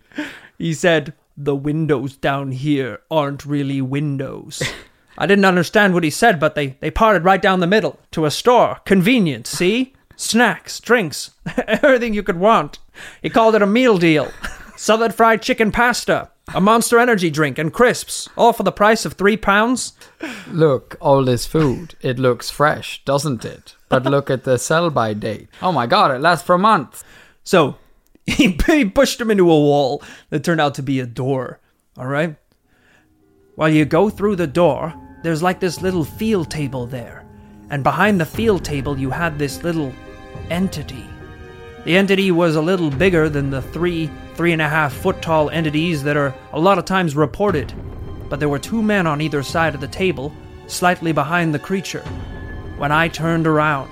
[0.57, 4.61] He said, The windows down here aren't really windows.
[5.17, 8.25] I didn't understand what he said, but they, they parted right down the middle to
[8.25, 8.79] a store.
[8.85, 9.93] Convenient, see?
[10.15, 11.31] Snacks, drinks,
[11.67, 12.79] everything you could want.
[13.21, 14.31] He called it a meal deal.
[14.75, 19.13] Southern fried chicken pasta, a monster energy drink, and crisps, all for the price of
[19.13, 19.93] three pounds.
[20.49, 23.75] Look, all this food, it looks fresh, doesn't it?
[23.89, 25.49] But look at the sell by date.
[25.62, 27.04] Oh my god, it lasts for a month.
[27.43, 27.75] So
[28.25, 31.60] he, he pushed him into a wall that turned out to be a door.
[31.97, 32.36] All right?
[33.56, 37.25] While you go through the door, there's like this little field table there.
[37.69, 39.91] And behind the field table, you had this little
[40.49, 41.06] entity.
[41.84, 45.49] The entity was a little bigger than the three, three and a half foot tall
[45.49, 47.73] entities that are a lot of times reported.
[48.30, 50.34] But there were two men on either side of the table,
[50.67, 52.04] slightly behind the creature.
[52.79, 53.91] When I turned around,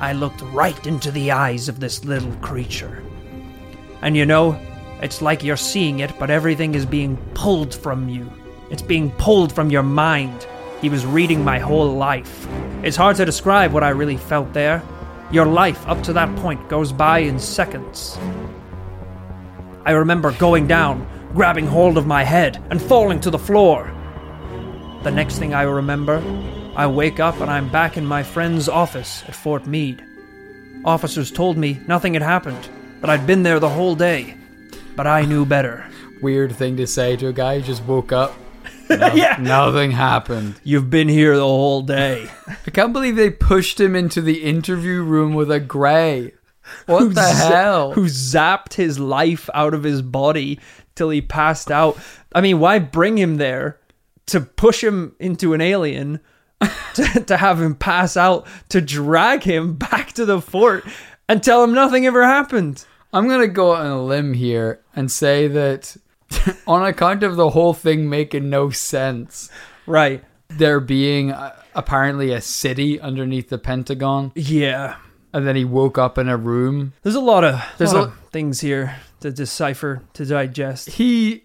[0.00, 3.04] I looked right into the eyes of this little creature.
[4.00, 4.58] And you know,
[5.02, 8.26] it's like you're seeing it, but everything is being pulled from you.
[8.70, 10.46] It's being pulled from your mind.
[10.80, 12.48] He was reading my whole life.
[12.82, 14.82] It's hard to describe what I really felt there.
[15.30, 18.16] Your life up to that point goes by in seconds.
[19.84, 23.92] I remember going down, grabbing hold of my head, and falling to the floor.
[25.02, 26.22] The next thing I remember,
[26.74, 30.02] I wake up and I'm back in my friend's office at Fort Meade.
[30.84, 32.68] Officers told me nothing had happened,
[33.00, 34.36] that I'd been there the whole day.
[34.96, 35.86] But I knew better.
[36.22, 38.34] Weird thing to say to a guy who just woke up.
[38.90, 39.36] No- Yeah.
[39.40, 40.56] Nothing happened.
[40.64, 42.28] You've been here the whole day.
[42.66, 46.32] I can't believe they pushed him into the interview room with a grey.
[46.86, 47.92] What the hell?
[47.92, 50.58] Who zapped his life out of his body
[50.94, 51.98] till he passed out.
[52.34, 53.80] I mean, why bring him there
[54.26, 56.20] to push him into an alien,
[56.94, 60.84] to, to have him pass out, to drag him back to the fort
[61.28, 62.84] and tell him nothing ever happened?
[63.12, 65.96] I'm gonna go on a limb here and say that
[66.66, 69.50] on account of the whole thing making no sense,
[69.86, 70.24] Right.
[70.48, 74.96] there being uh, apparently a city underneath the Pentagon, Yeah.
[75.34, 76.94] and then he woke up in a room.
[77.02, 80.90] There's a lot of there's a- lot of things here to decipher, to digest.
[80.92, 81.44] He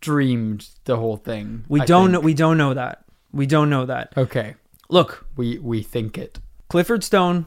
[0.00, 1.64] dreamed the whole thing.
[1.68, 2.12] We I don't think.
[2.12, 3.04] know we don't know that.
[3.32, 4.12] We don't know that.
[4.16, 4.54] Okay,
[4.88, 6.38] Look, we we think it.
[6.68, 7.46] Clifford Stone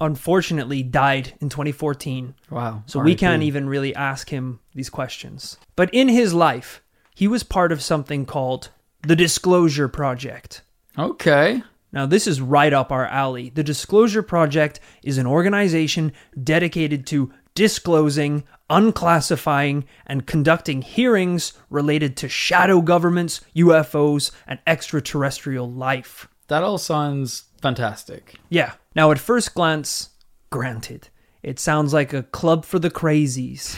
[0.00, 2.34] unfortunately died in 2014.
[2.50, 2.82] Wow.
[2.86, 3.18] So we RIP.
[3.20, 5.56] can't even really ask him these questions.
[5.76, 6.82] But in his life,
[7.14, 8.70] he was part of something called
[9.02, 10.62] the Disclosure Project.
[10.98, 11.62] Okay.
[11.92, 13.50] Now, this is right up our alley.
[13.50, 22.28] The Disclosure Project is an organization dedicated to disclosing, unclassifying, and conducting hearings related to
[22.28, 26.28] shadow governments, UFOs, and extraterrestrial life.
[26.48, 28.34] That all sounds fantastic.
[28.48, 28.72] Yeah.
[28.94, 30.10] Now, at first glance,
[30.50, 31.08] granted,
[31.42, 33.76] it sounds like a club for the crazies.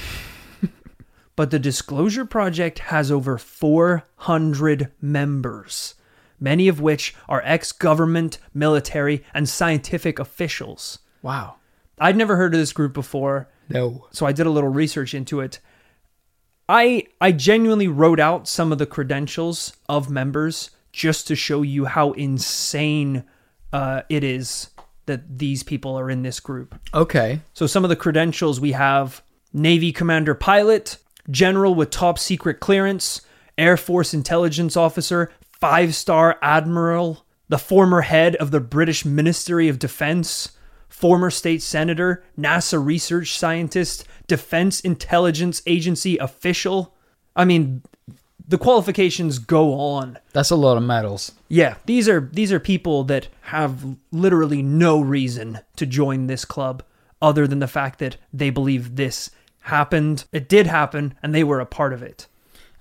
[1.37, 5.95] but the Disclosure Project has over 400 members.
[6.39, 10.99] many of which are ex government, military, and scientific officials.
[11.23, 11.57] Wow.
[11.99, 14.07] I'd never heard of this group before, No.
[14.13, 15.61] so I did a little research into it.
[16.69, 21.85] I I genuinely wrote out some of the credentials of members just to show you
[21.85, 23.25] how insane
[23.73, 24.71] uh, it is
[25.07, 26.75] that these people are in this group.
[26.93, 27.41] Okay.
[27.55, 30.99] So some of the credentials we have Navy Commander Pilot,
[31.31, 33.21] General with top secret clearance,
[33.59, 39.79] Air Force Intelligence Officer, five star Admiral, the former head of the British Ministry of
[39.79, 40.56] Defense,
[40.97, 46.95] former state senator, NASA research scientist, Defense Intelligence Agency official.
[47.37, 47.83] I mean,
[48.49, 50.19] the qualifications go on.
[50.33, 51.33] That's a lot of medals.
[51.49, 56.83] Yeah, these are these are people that have literally no reason to join this club
[57.21, 59.31] other than the fact that they believe this
[59.61, 60.25] happened.
[60.33, 62.27] It did happen and they were a part of it.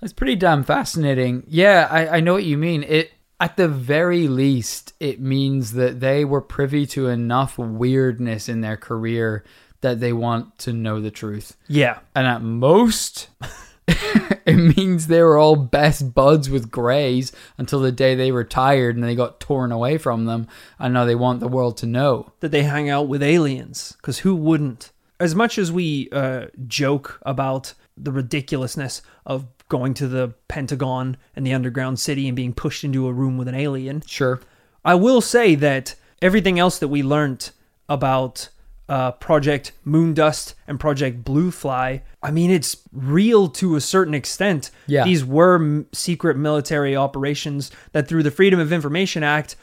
[0.00, 1.42] That's pretty damn fascinating.
[1.46, 2.82] Yeah, I, I know what you mean.
[2.82, 8.62] It at the very least, it means that they were privy to enough weirdness in
[8.62, 9.44] their career
[9.82, 11.56] that they want to know the truth.
[11.68, 11.98] Yeah.
[12.14, 13.28] And at most,
[13.88, 19.04] it means they were all best buds with Greys until the day they retired and
[19.04, 20.48] they got torn away from them.
[20.78, 22.32] And now they want the world to know.
[22.40, 24.92] That they hang out with aliens cuz who wouldn't?
[25.20, 31.46] As much as we uh, joke about the ridiculousness of going to the Pentagon and
[31.46, 34.40] the underground city and being pushed into a room with an alien, Sure.
[34.84, 37.50] I will say that everything else that we learned
[37.88, 38.48] about
[38.88, 44.70] uh, Project Moondust and Project Bluefly, I mean, it's real to a certain extent.
[44.86, 45.02] Yeah.
[45.04, 49.56] These were m- secret military operations that, through the Freedom of Information Act,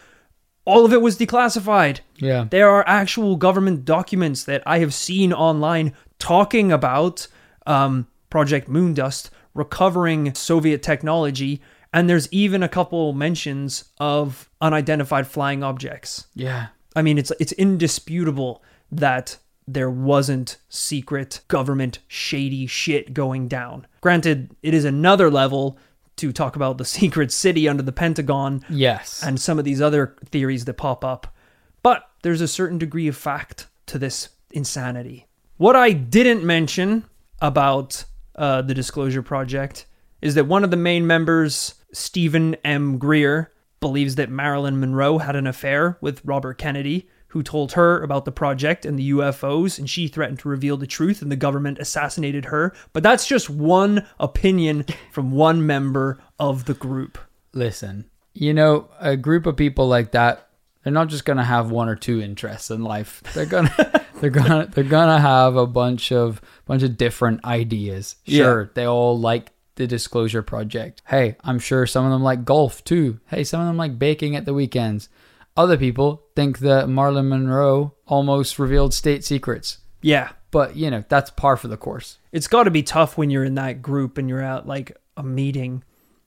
[0.65, 1.99] all of it was declassified.
[2.17, 2.47] Yeah.
[2.49, 7.27] There are actual government documents that I have seen online talking about
[7.65, 11.61] um, Project Moondust recovering Soviet technology,
[11.93, 16.27] and there's even a couple mentions of unidentified flying objects.
[16.33, 16.67] Yeah.
[16.95, 19.37] I mean, it's it's indisputable that
[19.67, 23.87] there wasn't secret government shady shit going down.
[24.01, 25.77] Granted, it is another level
[26.17, 29.23] to talk about the secret city under the Pentagon Yes.
[29.23, 31.33] and some of these other theories that pop up.
[31.81, 35.27] But there's a certain degree of fact to this insanity.
[35.57, 37.05] What I didn't mention
[37.41, 39.85] about uh, the Disclosure Project
[40.21, 42.97] is that one of the main members, Stephen M.
[42.97, 48.23] Greer, believes that Marilyn Monroe had an affair with Robert Kennedy, who told her about
[48.23, 51.79] the project and the UFOs, and she threatened to reveal the truth, and the government
[51.79, 52.73] assassinated her.
[52.93, 57.17] But that's just one opinion from one member of the group.
[57.51, 60.47] Listen, you know, a group of people like that,
[60.83, 63.21] they're not just gonna have one or two interests in life.
[63.33, 68.15] They're gonna they're gonna they're gonna have a bunch of bunch of different ideas.
[68.25, 71.01] Sure, they all like the disclosure project.
[71.05, 73.19] Hey, I'm sure some of them like golf too.
[73.27, 75.09] Hey, some of them like baking at the weekends.
[75.57, 79.79] Other people think that Marilyn Monroe almost revealed state secrets.
[80.01, 82.17] Yeah, But, you know, that's par for the course.
[82.31, 85.23] it's got to be tough when you're in that group and you're at like a
[85.23, 85.83] meeting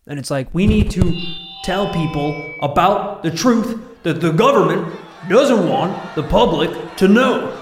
[0.06, 1.02] and it's like we need to
[1.64, 4.94] tell people about the truth that the government
[5.28, 7.52] doesn't want the public to know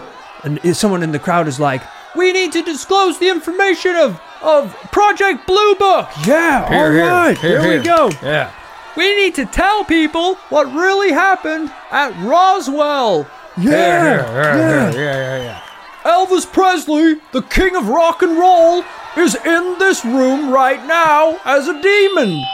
[0.44, 1.82] and someone in the crowd is like
[2.14, 7.78] we need to disclose the information of of project blue book yeah all right here,
[7.78, 8.52] we go Yeah.
[8.96, 13.26] we need to tell people what really happened at roswell
[13.56, 15.60] yeah yeah, yeah, yeah.
[16.04, 18.84] Elvis Presley, the king of rock and roll,
[19.16, 22.44] is in this room right now as a demon.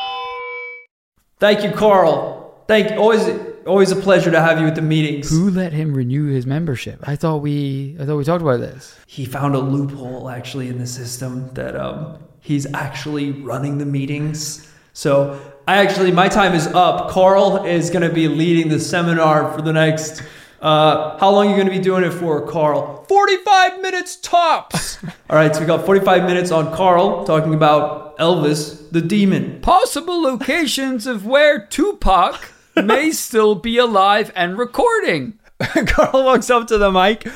[1.40, 2.54] Thank you, Carl.
[2.68, 3.26] Thank oh, always
[3.66, 5.30] always a pleasure to have you at the meetings.
[5.30, 7.00] Who let him renew his membership?
[7.02, 8.98] I thought we I thought we talked about this.
[9.06, 14.70] He found a loophole actually in the system that um he's actually running the meetings.
[14.92, 17.10] So I actually my time is up.
[17.10, 20.22] Carl is going to be leading the seminar for the next
[20.60, 23.06] uh, how long are you going to be doing it for, Carl?
[23.08, 25.02] 45 minutes tops.
[25.30, 29.60] All right, so we got 45 minutes on Carl talking about Elvis the demon.
[29.62, 32.52] Possible locations of where Tupac
[32.84, 35.38] may still be alive and recording.
[35.86, 37.26] Carl walks up to the mic.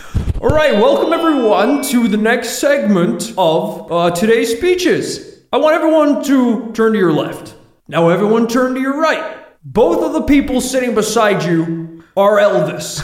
[0.40, 5.42] All right, welcome everyone to the next segment of uh, today's speeches.
[5.52, 7.54] I want everyone to turn to your left.
[7.88, 9.44] Now, everyone turn to your right.
[9.64, 13.02] Both of the people sitting beside you are Elvis.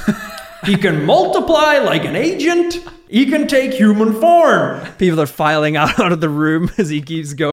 [0.64, 2.78] he can multiply like an agent.
[3.08, 4.86] He can take human form.
[4.98, 7.52] People are filing out, out of the room as he keeps going.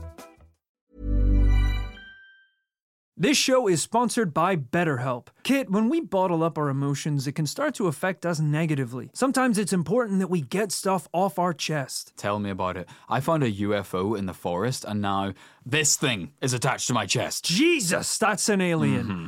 [3.21, 5.27] This show is sponsored by BetterHelp.
[5.43, 9.11] Kit, when we bottle up our emotions, it can start to affect us negatively.
[9.13, 12.13] Sometimes it's important that we get stuff off our chest.
[12.17, 12.89] Tell me about it.
[13.07, 17.05] I found a UFO in the forest, and now this thing is attached to my
[17.05, 17.45] chest.
[17.45, 19.05] Jesus, that's an alien.
[19.05, 19.27] Mm-hmm.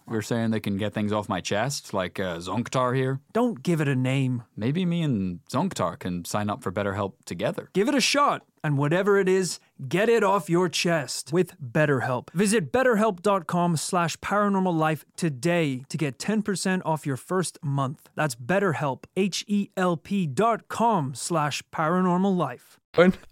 [0.11, 3.19] You're saying they can get things off my chest, like uh, Zonktar here?
[3.33, 4.43] Don't give it a name.
[4.55, 7.69] Maybe me and Zonktar can sign up for BetterHelp together.
[7.73, 12.29] Give it a shot, and whatever it is, get it off your chest with BetterHelp.
[12.31, 18.09] Visit betterhelp.com slash paranormal today to get 10% off your first month.
[18.15, 22.79] That's betterhelp, H-E-L-P dot com slash paranormal life.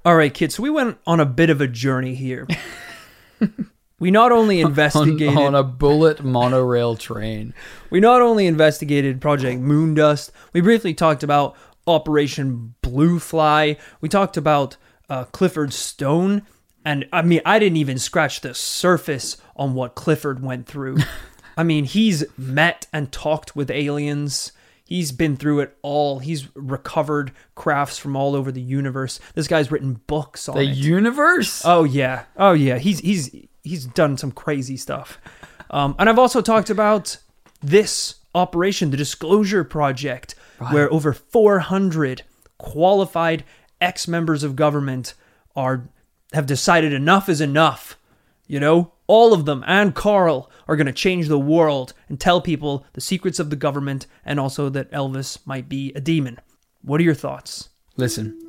[0.06, 2.48] All right, kids, so we went on a bit of a journey here.
[3.99, 5.38] we not only investigated...
[5.38, 7.53] on a bullet monorail train.
[7.91, 11.55] We not only investigated Project Moondust, we briefly talked about
[11.88, 13.77] Operation Blue Fly.
[13.99, 14.77] We talked about
[15.09, 16.43] uh, Clifford Stone.
[16.85, 20.97] And I mean, I didn't even scratch the surface on what Clifford went through.
[21.57, 24.51] I mean, he's met and talked with aliens.
[24.85, 26.19] He's been through it all.
[26.19, 29.19] He's recovered crafts from all over the universe.
[29.35, 30.77] This guy's written books on The it.
[30.77, 31.63] universe?
[31.65, 32.77] Oh yeah, oh yeah.
[32.77, 33.29] He's he's
[33.63, 35.17] he's done some crazy stuff.
[35.69, 37.17] Um, and I've also talked about
[37.62, 40.36] this operation, the Disclosure Project,
[40.72, 42.24] where over 400
[42.58, 43.43] qualified
[43.80, 45.13] ex-members of government
[45.56, 45.89] are
[46.34, 47.98] have decided enough is enough.
[48.45, 52.41] You know, all of them and Carl are going to change the world and tell
[52.41, 56.39] people the secrets of the government and also that Elvis might be a demon.
[56.82, 57.69] What are your thoughts?
[57.98, 58.39] Listen,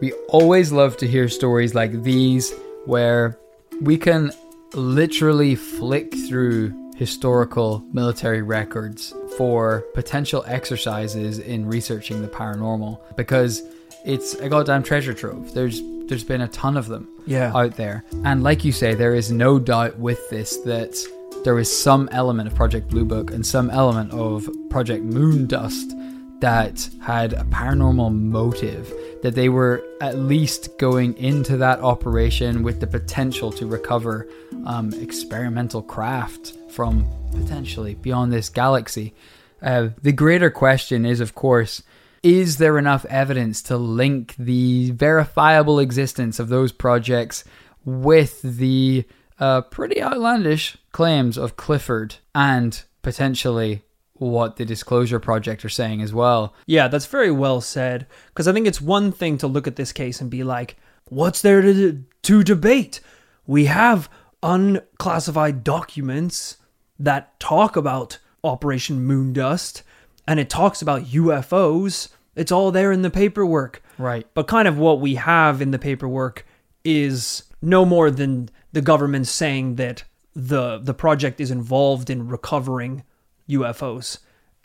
[0.00, 2.52] we always love to hear stories like these
[2.86, 3.38] where
[3.80, 4.30] we can
[4.74, 13.62] literally flick through historical military records for potential exercises in researching the paranormal because
[14.04, 15.54] it's a goddamn treasure trove.
[15.54, 17.52] There's there's been a ton of them Yeah.
[17.54, 18.04] out there.
[18.24, 20.96] And like you say, there is no doubt with this that
[21.44, 25.92] there is some element of Project Blue Book and some element of Project Moondust
[26.40, 32.80] that had a paranormal motive, that they were at least going into that operation with
[32.80, 34.26] the potential to recover
[34.66, 39.14] um, experimental craft from potentially beyond this galaxy.
[39.62, 41.82] Uh, the greater question is, of course,
[42.22, 47.44] is there enough evidence to link the verifiable existence of those projects
[47.84, 49.04] with the
[49.38, 53.82] uh, pretty outlandish claims of Clifford and potentially
[54.20, 56.54] what the Disclosure Project are saying as well?
[56.66, 58.06] Yeah, that's very well said.
[58.28, 61.40] Because I think it's one thing to look at this case and be like, what's
[61.40, 63.00] there to, to debate?
[63.46, 64.10] We have
[64.42, 66.58] unclassified documents
[66.98, 69.82] that talk about Operation Moondust,
[70.28, 72.10] and it talks about UFOs.
[72.36, 73.82] It's all there in the paperwork.
[73.96, 74.26] Right.
[74.34, 76.46] But kind of what we have in the paperwork
[76.84, 80.04] is no more than the government saying that
[80.34, 83.02] the the project is involved in recovering
[83.50, 84.18] UFOs.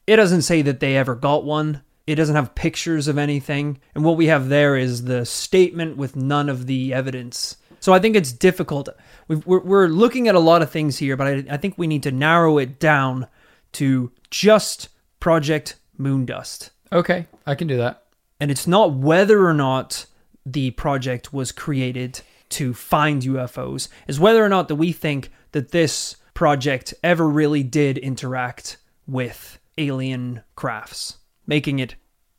[0.08, 1.82] It doesn't say that they ever got one.
[2.08, 3.80] It doesn't have pictures of anything.
[3.96, 7.58] And what we have there is the statement with none of the evidence.
[7.80, 8.90] So I think it's difficult.
[9.28, 11.88] We've, we're, we're looking at a lot of things here, but I, I think we
[11.88, 13.28] need to narrow it down
[13.74, 14.90] to just
[15.20, 16.70] Project Moondust.
[16.92, 18.04] Okay, I can do that.
[18.40, 20.06] And it's not whether or not
[20.46, 25.72] the project was created to find UFOs, is whether or not that we think that
[25.72, 28.78] this project ever really did interact
[29.08, 31.96] with alien crafts, making it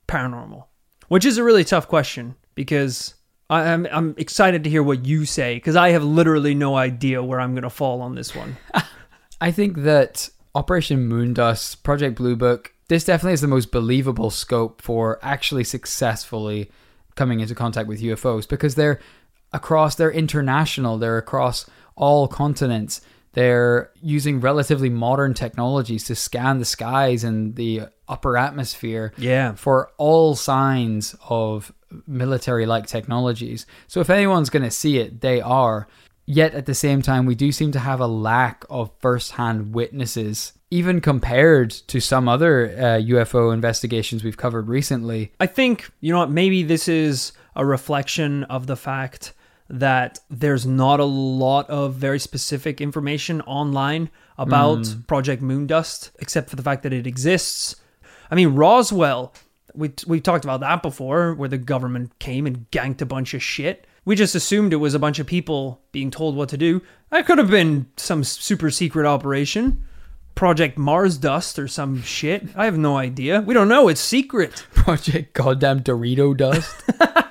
[0.08, 0.64] paranormal.
[1.08, 3.14] which is a really tough question because
[3.48, 7.40] I'm I'm excited to hear what you say because I have literally no idea where
[7.40, 8.56] I'm gonna fall on this one.
[9.40, 14.80] I think that Operation Moondust, Project Blue Book, this definitely is the most believable scope
[14.80, 16.70] for actually successfully
[17.14, 18.98] coming into contact with UFOs because they're
[19.52, 23.00] across, they're international, they're across all continents.
[23.36, 29.52] They're using relatively modern technologies to scan the skies and the upper atmosphere Yeah.
[29.56, 31.70] for all signs of
[32.06, 33.66] military like technologies.
[33.88, 35.86] So if anyone's going to see it, they are.
[36.24, 39.74] Yet at the same time, we do seem to have a lack of first hand
[39.74, 45.30] witnesses, even compared to some other uh, UFO investigations we've covered recently.
[45.38, 49.34] I think, you know what, maybe this is a reflection of the fact
[49.68, 55.00] that there's not a lot of very specific information online about hmm.
[55.02, 57.76] Project Moondust, except for the fact that it exists.
[58.30, 59.34] I mean, Roswell,
[59.74, 63.42] we, we talked about that before, where the government came and ganked a bunch of
[63.42, 63.86] shit.
[64.04, 66.80] We just assumed it was a bunch of people being told what to do.
[67.10, 69.84] That could have been some super secret operation.
[70.36, 72.46] Project Mars Dust or some shit.
[72.54, 73.40] I have no idea.
[73.40, 73.88] We don't know.
[73.88, 74.66] It's secret.
[74.74, 76.74] Project Goddamn Dorito Dust.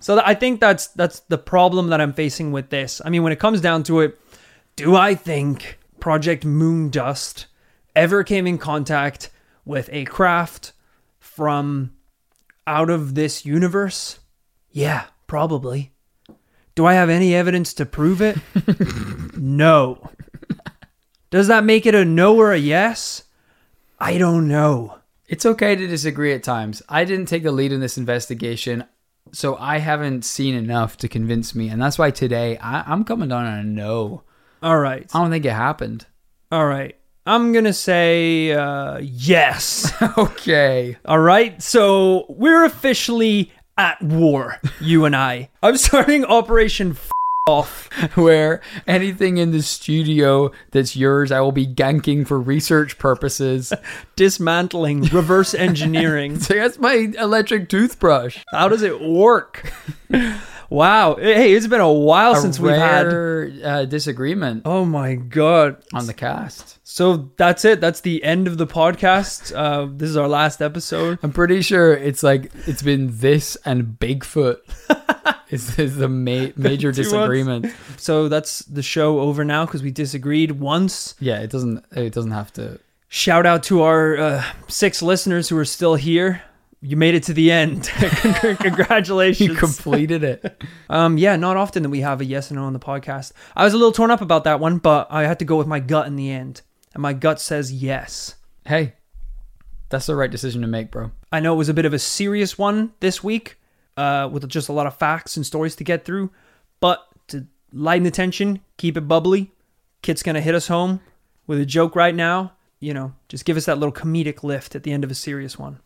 [0.00, 3.00] So I think that's that's the problem that I'm facing with this.
[3.04, 4.18] I mean, when it comes down to it,
[4.76, 7.46] do I think Project Moondust
[7.96, 9.30] ever came in contact
[9.64, 10.72] with a craft
[11.18, 11.92] from
[12.66, 14.20] out of this universe?
[14.70, 15.92] Yeah, probably.
[16.74, 18.36] Do I have any evidence to prove it?
[19.36, 20.10] no.
[21.30, 23.24] Does that make it a no or a yes?
[23.98, 24.98] I don't know.
[25.26, 26.82] It's okay to disagree at times.
[26.88, 28.84] I didn't take the lead in this investigation,
[29.32, 31.68] so I haven't seen enough to convince me.
[31.68, 34.22] And that's why today I, I'm coming down on a no.
[34.62, 35.08] All right.
[35.14, 36.06] I don't think it happened.
[36.50, 36.96] All right.
[37.26, 39.92] I'm going to say uh, yes.
[40.18, 40.96] Okay.
[41.04, 41.60] All right.
[41.62, 45.50] So we're officially at war, you and I.
[45.62, 47.10] I'm starting Operation F-
[47.48, 47.88] Off.
[48.16, 53.72] Where anything in the studio that's yours, I will be ganking for research purposes.
[54.16, 56.38] Dismantling, reverse engineering.
[56.38, 58.38] So that's my electric toothbrush.
[58.52, 59.72] How does it work?
[60.70, 61.16] Wow.
[61.16, 63.06] Hey, it's been a while A since we've had.
[63.06, 65.82] uh, disagreement Oh my God.
[65.94, 66.78] on the cast.
[66.84, 67.80] So that's it.
[67.80, 69.54] That's the end of the podcast.
[69.56, 71.18] Uh, this is our last episode.
[71.22, 74.58] I'm pretty sure it's like it's been this and Bigfoot.
[75.50, 77.66] Is, is the ma- major disagreement.
[77.96, 81.14] So that's the show over now because we disagreed once.
[81.20, 81.84] Yeah, it doesn't.
[81.92, 82.78] It doesn't have to.
[83.08, 86.42] Shout out to our uh, six listeners who are still here.
[86.80, 87.84] You made it to the end.
[88.60, 89.48] Congratulations.
[89.50, 90.62] You completed it.
[90.88, 93.32] um, yeah, not often that we have a yes and no on the podcast.
[93.56, 95.66] I was a little torn up about that one, but I had to go with
[95.66, 96.62] my gut in the end.
[96.94, 98.36] And my gut says yes.
[98.64, 98.94] Hey,
[99.88, 101.10] that's the right decision to make, bro.
[101.32, 103.57] I know it was a bit of a serious one this week,
[103.98, 106.30] uh, with just a lot of facts and stories to get through.
[106.80, 109.50] But to lighten the tension, keep it bubbly,
[110.02, 111.00] Kit's gonna hit us home
[111.46, 112.52] with a joke right now.
[112.80, 115.58] You know, just give us that little comedic lift at the end of a serious
[115.58, 115.80] one.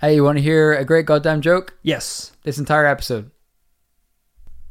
[0.00, 1.78] Hey, you want to hear a great goddamn joke?
[1.82, 2.32] Yes.
[2.42, 3.30] This entire episode,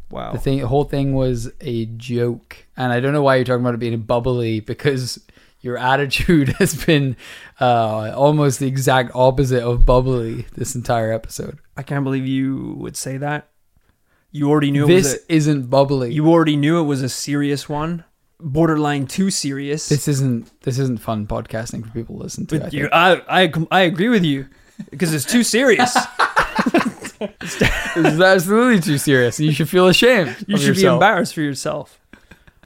[0.09, 0.33] Wow.
[0.33, 3.61] the thing, the whole thing was a joke, and I don't know why you're talking
[3.61, 5.23] about it being bubbly because
[5.61, 7.15] your attitude has been
[7.61, 11.59] uh, almost the exact opposite of bubbly this entire episode.
[11.81, 13.49] I can't believe you would say that.
[14.29, 16.13] You already knew it This was isn't bubbly.
[16.13, 18.03] you already knew it was a serious one,
[18.39, 19.89] borderline too serious.
[19.89, 22.63] this isn't this isn't fun podcasting for people to listen to.
[22.63, 22.87] I you.
[22.93, 24.45] I, I, I agree with you
[24.91, 25.91] because it's too serious.
[27.19, 29.39] it's absolutely too serious.
[29.39, 30.35] You should feel ashamed.
[30.47, 31.99] You should be embarrassed for yourself.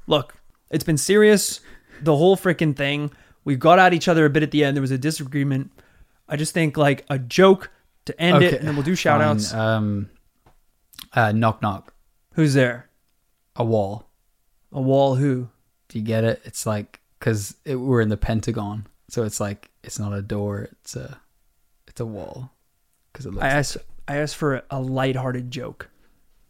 [0.07, 0.35] Look,
[0.69, 1.61] it's been serious,
[2.01, 3.11] the whole freaking thing.
[3.45, 4.75] We got at each other a bit at the end.
[4.75, 5.71] There was a disagreement.
[6.27, 7.71] I just think like a joke
[8.05, 9.53] to end it, and then we'll do shout outs.
[9.53, 10.09] Um,
[11.13, 11.93] uh, knock knock.
[12.33, 12.89] Who's there?
[13.55, 14.07] A wall.
[14.71, 15.49] A wall who?
[15.89, 16.41] Do you get it?
[16.45, 20.69] It's like because it, we're in the Pentagon, so it's like it's not a door.
[20.81, 21.19] It's a
[21.87, 22.51] it's a wall.
[23.11, 23.43] Because it looks.
[23.43, 23.77] I asked
[24.07, 25.89] I asked for a lighthearted joke.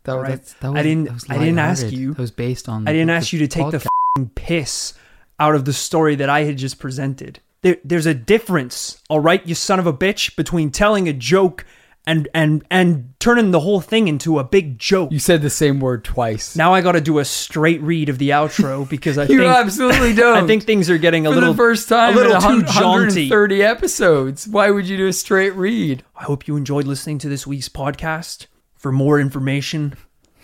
[0.03, 0.29] that, alright.
[0.31, 2.13] that's- that I was- didn't- that was I didn't ask you.
[2.13, 2.87] That was based on.
[2.87, 3.87] I didn't the- ask you to take the podcast.
[4.17, 4.93] fing piss
[5.39, 7.39] out of the story that I had just presented.
[7.65, 11.65] There, there's a difference, all right, you son of a bitch, between telling a joke
[12.05, 15.11] and and and turning the whole thing into a big joke.
[15.11, 16.55] You said the same word twice.
[16.55, 19.51] Now I got to do a straight read of the outro because I you think
[19.51, 20.43] absolutely don't.
[20.43, 22.67] I think things are getting a for little the first time a little too 100
[22.67, 23.29] jaunty.
[23.31, 24.47] 130 episodes.
[24.47, 26.03] Why would you do a straight read?
[26.15, 28.45] I hope you enjoyed listening to this week's podcast.
[28.75, 29.95] For more information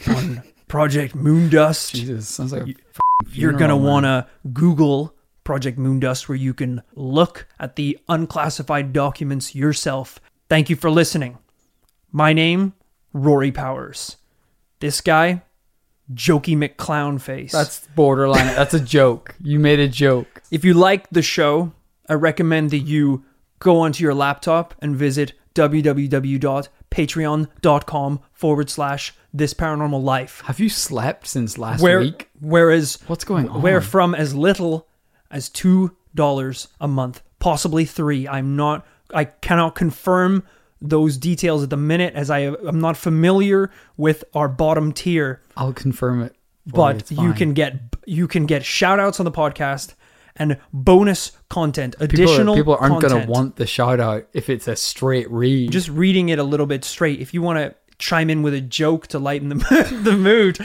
[0.07, 2.76] on Project Moondust, Jesus, sounds like a
[3.32, 5.13] you're gonna want to Google
[5.52, 10.18] Project Moondust, where you can look at the unclassified documents yourself.
[10.47, 11.39] Thank you for listening.
[12.10, 12.72] My name,
[13.12, 14.16] Rory Powers.
[14.80, 15.41] This guy,
[16.14, 17.52] Jokey McClown face.
[17.52, 18.47] That's borderline.
[18.56, 19.36] That's a joke.
[19.43, 20.41] You made a joke.
[20.52, 21.74] If you like the show,
[22.08, 23.26] I recommend that you
[23.60, 30.43] go onto your laptop and visit www.patreon.com forward slash this paranormal life.
[30.45, 32.30] Have you slept since last Where, week?
[32.39, 33.62] whereas What's going on?
[33.62, 34.88] where from as little
[35.32, 38.28] as two dollars a month, possibly three.
[38.28, 38.86] I'm not.
[39.14, 40.44] I cannot confirm
[40.82, 45.42] those details at the minute, as I am not familiar with our bottom tier.
[45.56, 46.36] I'll confirm it.
[46.66, 49.94] But you can get you can get shout outs on the podcast
[50.36, 54.50] and bonus content, People, additional are, people aren't going to want the shout out if
[54.50, 55.72] it's a straight read.
[55.72, 57.20] just reading it a little bit straight.
[57.20, 59.56] If you want to chime in with a joke to lighten the
[60.04, 60.60] the mood,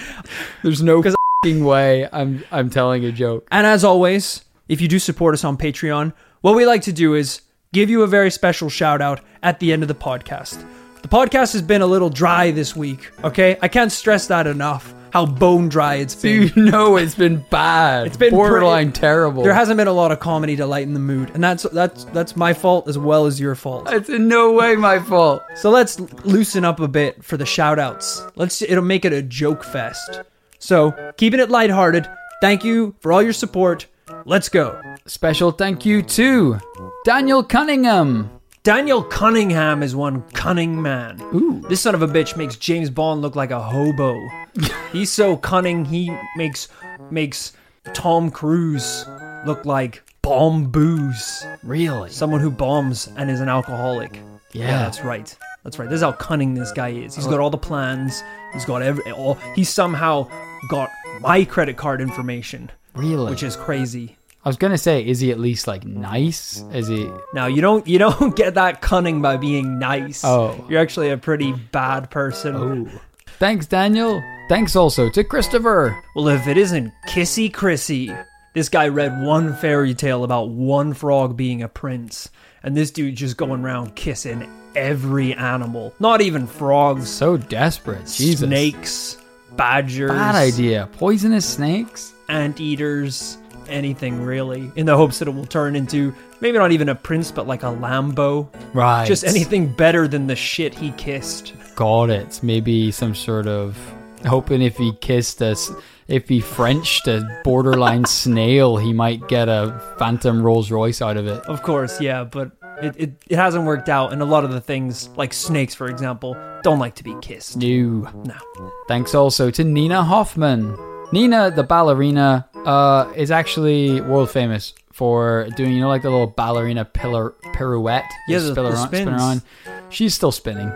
[0.63, 1.03] There's no
[1.45, 3.47] way I'm I'm telling a joke.
[3.51, 7.15] And as always, if you do support us on Patreon, what we like to do
[7.15, 7.43] is
[7.73, 10.65] give you a very special shout out at the end of the podcast.
[11.03, 13.59] The podcast has been a little dry this week, okay?
[13.63, 14.93] I can't stress that enough.
[15.13, 16.51] How bone dry it's been.
[16.55, 18.09] You know it's been bad.
[18.09, 19.43] It's been borderline pretty- terrible.
[19.45, 22.37] There hasn't been a lot of comedy to lighten the mood, and that's that's that's
[22.37, 23.91] my fault as well as your fault.
[23.91, 25.43] it's in no way my fault.
[25.55, 28.27] So let's loosen up a bit for the shout outs.
[28.35, 30.21] Let's it'll make it a joke fest.
[30.59, 32.09] So, keeping it lighthearted.
[32.43, 33.87] Thank you for all your support.
[34.29, 34.83] Let's go.
[35.07, 36.59] Special thank you to
[37.05, 38.29] Daniel Cunningham.
[38.65, 41.21] Daniel Cunningham is one cunning man.
[41.33, 41.63] Ooh.
[41.69, 44.19] This son of a bitch makes James Bond look like a hobo.
[44.93, 46.67] He's so cunning he makes
[47.09, 47.53] makes
[47.95, 49.07] Tom Cruise
[49.47, 51.47] look like bomb booze.
[51.63, 52.11] Really?
[52.11, 54.19] Someone who bombs and is an alcoholic.
[54.53, 54.79] Yeah.
[54.79, 55.37] that's right.
[55.63, 55.89] That's right.
[55.89, 57.15] This is how cunning this guy is.
[57.15, 57.31] He's oh.
[57.31, 58.25] got all the plans.
[58.53, 60.29] He's got every all he somehow
[60.69, 63.31] got my credit card information, Really?
[63.31, 64.16] which is crazy.
[64.47, 66.63] I was gonna say, is he at least like nice?
[66.73, 67.11] Is he?
[67.35, 70.23] Now you don't you don't get that cunning by being nice.
[70.25, 70.65] Oh.
[70.69, 72.55] You're actually a pretty bad person.
[72.55, 73.01] Oh.
[73.41, 74.23] Thanks, Daniel.
[74.49, 76.01] Thanks also to Christopher.
[76.15, 78.15] Well, if it isn't Kissy Chrissy,
[78.55, 82.31] this guy read one fairy tale about one frog being a prince,
[82.63, 85.93] and this dude just going around kissing every animal.
[85.99, 88.07] Not even frogs, So desperate.
[88.07, 88.47] Jesus.
[88.49, 89.17] snakes,
[89.57, 90.89] badgers, Bad idea.
[90.93, 92.13] Poisonous snakes.
[92.29, 93.39] anteaters,
[93.69, 97.31] anything really, in the hopes that it will turn into maybe not even a prince,
[97.31, 98.49] but like a Lambo.
[98.75, 99.07] Right.
[99.07, 101.55] Just anything better than the shit he kissed.
[101.75, 102.41] Got it.
[102.43, 103.77] Maybe some sort of
[104.25, 105.71] hoping if he kissed us,
[106.09, 111.27] if he Frenched a borderline snail, he might get a Phantom Rolls Royce out of
[111.27, 111.41] it.
[111.47, 112.53] Of course, yeah, but
[112.83, 115.89] it, it, it hasn't worked out, and a lot of the things, like snakes, for
[115.89, 117.57] example, don't like to be kissed.
[117.57, 118.11] No.
[118.25, 118.73] No.
[118.89, 120.77] Thanks also to Nina Hoffman.
[121.13, 126.27] Nina, the ballerina, uh, is actually world famous for doing, you know, like the little
[126.27, 128.05] ballerina pillar pirouette.
[128.29, 129.09] Yeah, the- the around- spin spins.
[129.23, 129.43] around.
[129.91, 130.69] She's still spinning.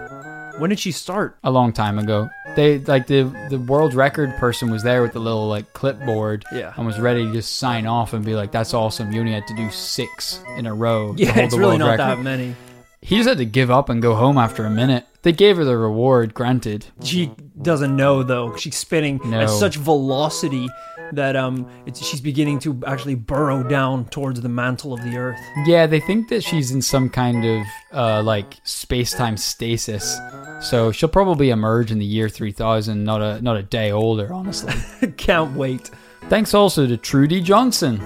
[0.58, 1.38] When did she start?
[1.42, 2.28] a long time ago.
[2.54, 6.74] They like the the world record person was there with the little like clipboard Yeah.
[6.76, 9.10] and was ready to just sign off and be like, "That's awesome.
[9.12, 12.22] You only had to do six in a row." Yeah, it's really not record." that
[12.22, 12.54] many.
[13.00, 15.06] He just had to give up and go home after a minute.
[15.22, 16.86] They gave her the reward, granted.
[17.02, 17.30] She
[17.62, 18.54] doesn't know though.
[18.56, 19.40] She's spinning No.
[19.40, 20.68] at such velocity
[21.12, 25.40] that um, it's, she's beginning to actually burrow down towards the mantle of the earth.
[25.66, 30.18] Yeah, they think that she's in some kind of uh, like space time stasis,
[30.60, 34.32] so she'll probably emerge in the year three thousand, not a not a day older,
[34.32, 34.72] honestly.
[35.16, 35.90] Can't wait.
[36.28, 38.00] Thanks also to Trudy Johnson.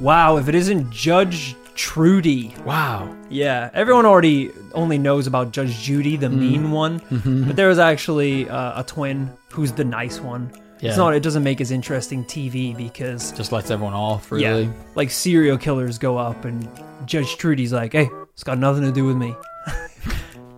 [0.00, 2.54] Wow, if it isn't Judge Trudy.
[2.64, 6.20] Wow, Yeah, everyone already only knows about Judge Judy, Mm.
[6.20, 7.46] the mean one, Mm-hmm.
[7.48, 10.50] but there was actually uh, a twin who's the nice one.
[10.80, 10.90] Yeah.
[10.90, 11.14] It's not.
[11.14, 14.64] It doesn't make as interesting TV because just lets everyone off, really.
[14.64, 16.68] yeah, like serial killers go up, and
[17.06, 19.34] Judge Trudy's like, "Hey, it's got nothing to do with me.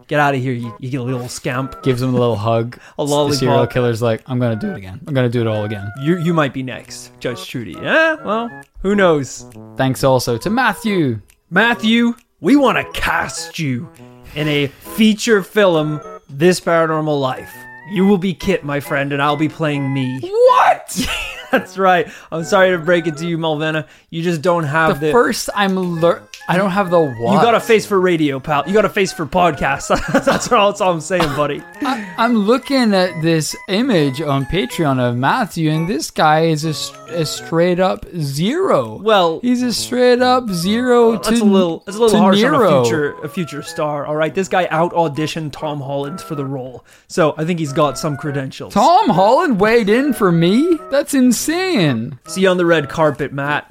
[0.08, 1.82] Get out of here, you, you little scamp.
[1.82, 2.78] gives him a little hug.
[2.98, 5.00] A The serial killer's like, I'm gonna do it again.
[5.06, 5.90] I'm gonna do it all again.
[6.00, 7.72] You you might be next, Judge Trudy.
[7.72, 8.48] Yeah, well,
[8.82, 9.46] who knows?
[9.76, 11.20] Thanks also to Matthew.
[11.50, 13.88] Matthew, we want to cast you
[14.34, 17.52] in a feature film, This Paranormal Life.
[17.88, 20.18] You will be Kit, my friend, and I'll be playing me.
[20.20, 21.08] What?
[21.52, 22.08] That's right.
[22.32, 23.86] I'm sorry to break it to you, Malvena.
[24.10, 25.12] You just don't have the the.
[25.12, 27.32] first I'm lear- I don't have the what.
[27.32, 28.64] you got a face for radio, pal.
[28.66, 29.88] You got a face for podcasts.
[30.24, 31.62] that's all, that's all I'm saying, buddy.
[31.82, 37.26] I'm looking at this image on Patreon of Matthew, and this guy is a, a
[37.26, 39.00] straight up zero.
[39.02, 42.22] Well, he's a straight up zero uh, to that's a little that's a little to
[42.22, 42.56] harsh Nero.
[42.56, 44.06] on a future a future star.
[44.06, 47.72] All right, this guy out auditioned Tom Holland for the role, so I think he's
[47.72, 48.72] got some credentials.
[48.72, 50.78] Tom Holland weighed in for me.
[50.90, 52.18] That's insane.
[52.28, 53.66] See you on the red carpet, Matt.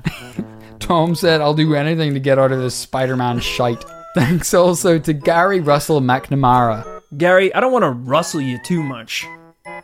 [0.80, 3.84] Tom said, I'll do anything to get out of this Spider Man shite.
[4.15, 7.01] Thanks also to Gary Russell McNamara.
[7.17, 9.26] Gary, I don't want to rustle you too much.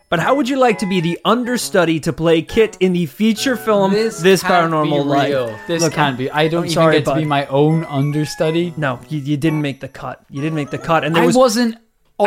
[0.10, 3.56] But how would you like to be the understudy to play Kit in the feature
[3.56, 5.30] film This, can't Paranormal be Life?
[5.30, 5.60] real.
[5.68, 6.30] This Look, can't be.
[6.30, 8.74] I don't even sorry, get to be my own understudy.
[8.76, 10.26] No, you, you didn't make the cut.
[10.30, 11.78] You didn't make the cut, and there I was, wasn't.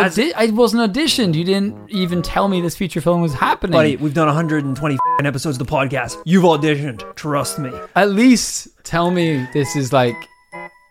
[0.00, 1.34] Audi- I wasn't auditioned.
[1.34, 3.72] You didn't even tell me this feature film was happening.
[3.72, 3.96] buddy.
[3.96, 6.20] We've done 120 f***ing episodes of the podcast.
[6.24, 7.14] You've auditioned.
[7.16, 7.70] Trust me.
[7.94, 10.16] At least tell me this is like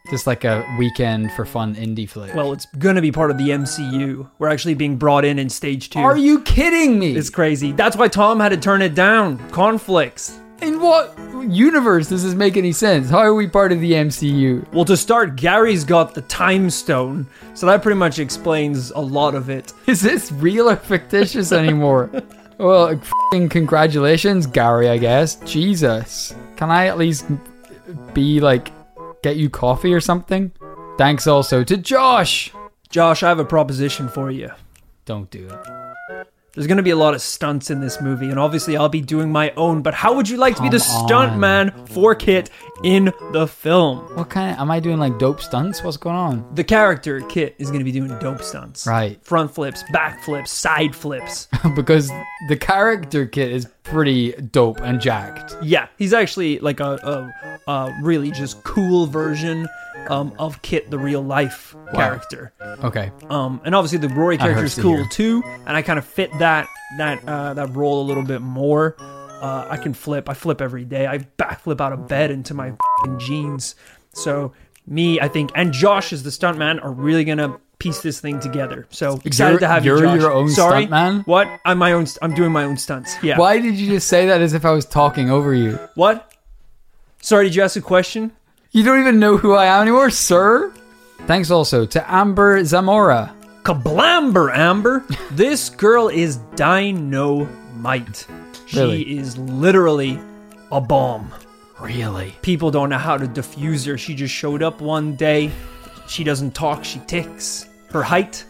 [0.09, 2.35] just like a weekend for fun indie flick.
[2.35, 4.29] Well, it's gonna be part of the MCU.
[4.37, 5.99] We're actually being brought in in stage two.
[5.99, 7.15] are you kidding me?
[7.15, 7.71] It's crazy.
[7.71, 9.37] That's why Tom had to turn it down.
[9.51, 10.39] Conflicts.
[10.63, 11.13] In what
[11.49, 13.09] universe does this make any sense?
[13.09, 14.65] How are we part of the MCU?
[14.71, 19.35] Well, to start, Gary's got the time stone, so that pretty much explains a lot
[19.35, 19.73] of it.
[19.87, 22.09] Is this real or fictitious anymore?
[22.59, 22.97] well,
[23.31, 25.35] fing congratulations, Gary, I guess.
[25.43, 26.33] Jesus.
[26.55, 27.25] Can I at least
[28.13, 28.71] be like,
[29.21, 30.53] get you coffee or something?
[30.97, 32.53] Thanks also to Josh.
[32.89, 34.49] Josh, I have a proposition for you.
[35.03, 35.82] Don't do it.
[36.55, 39.31] There's gonna be a lot of stunts in this movie, and obviously I'll be doing
[39.31, 39.81] my own.
[39.81, 41.39] But how would you like to be the Come stunt on.
[41.39, 42.51] man for Kit
[42.83, 43.97] in the film?
[44.15, 45.83] What kind of, am I doing like dope stunts?
[45.83, 46.47] What's going on?
[46.53, 48.85] The character Kit is gonna be doing dope stunts.
[48.85, 49.19] Right.
[49.25, 51.47] Front flips, back flips, side flips.
[51.75, 52.11] because
[52.47, 55.55] the character kit is pretty dope and jacked.
[55.61, 57.31] yeah, he's actually like a,
[57.67, 59.67] a, a really just cool version
[60.09, 62.51] um, of Kit, the real life character.
[62.83, 63.11] Okay.
[63.29, 66.67] Um, and obviously the Rory character is cool too, and I kind of fit that
[66.97, 68.95] that uh, that role a little bit more.
[68.99, 70.29] Uh, I can flip.
[70.29, 71.05] I flip every day.
[71.05, 72.73] I backflip out of bed into my
[73.03, 73.75] fing jeans.
[74.13, 74.53] So
[74.87, 78.87] me, I think, and Josh is the stuntman are really gonna piece this thing together.
[78.91, 80.21] So excited You're- to have you're you, Josh.
[80.21, 81.27] your own Sorry, stuntman?
[81.27, 81.47] What?
[81.65, 82.07] I'm my own.
[82.21, 83.15] I'm doing my own stunts.
[83.21, 83.37] Yeah.
[83.37, 85.77] Why did you just say that as if I was talking over you?
[85.95, 86.33] What?
[87.21, 88.31] Sorry, did you ask a question?
[88.71, 90.73] You don't even know who I am anymore, sir?
[91.27, 93.33] Thanks also to Amber Zamora.
[93.63, 95.05] Kablamber, Amber.
[95.31, 98.25] this girl is dynamite.
[98.67, 99.17] She Really?
[99.17, 100.19] is literally
[100.71, 101.31] a bomb.
[101.79, 102.33] Really?
[102.41, 103.97] People don't know how to diffuse her.
[103.97, 105.51] She just showed up one day.
[106.07, 107.67] She doesn't talk, she ticks.
[107.93, 108.43] Her height,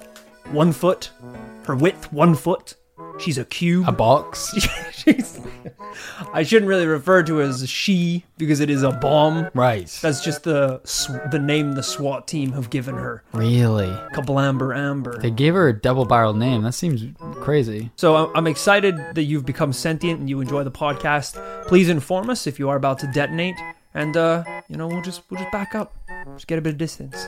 [0.51, 1.11] one foot.
[1.65, 2.75] Her width, one foot.
[3.19, 3.87] She's a cube.
[3.87, 4.53] A box?
[4.93, 5.39] She's-
[6.33, 9.49] I shouldn't really refer to her as she because it is a bomb.
[9.53, 9.87] right.
[10.01, 13.23] That's just the sw- the name the SWAT team have given her.
[13.33, 13.87] Really?
[14.15, 15.19] Kablamber Amber.
[15.19, 16.63] They gave her a double barrel name.
[16.63, 17.03] That seems
[17.35, 17.91] crazy.
[17.97, 21.67] So I'm excited that you've become sentient and you enjoy the podcast.
[21.67, 23.55] Please inform us if you are about to detonate,
[23.93, 25.93] and uh, you know we'll just we'll just back up,
[26.33, 27.27] just get a bit of distance.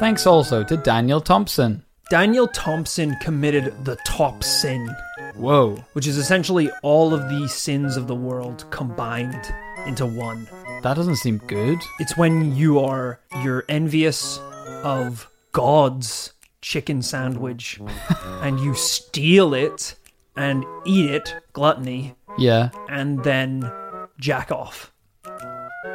[0.00, 1.84] Thanks also to Daniel Thompson.
[2.08, 4.88] Daniel Thompson committed the top sin,
[5.36, 5.76] Whoa.
[5.92, 9.54] which is essentially all of the sins of the world combined
[9.86, 10.48] into one.
[10.82, 11.78] That doesn't seem good.
[11.98, 14.38] It's when you are you're envious
[14.82, 16.32] of God's
[16.62, 17.78] chicken sandwich,
[18.42, 19.94] and you steal it
[20.34, 22.70] and eat it, gluttony, Yeah.
[22.88, 23.70] and then
[24.18, 24.92] jack off.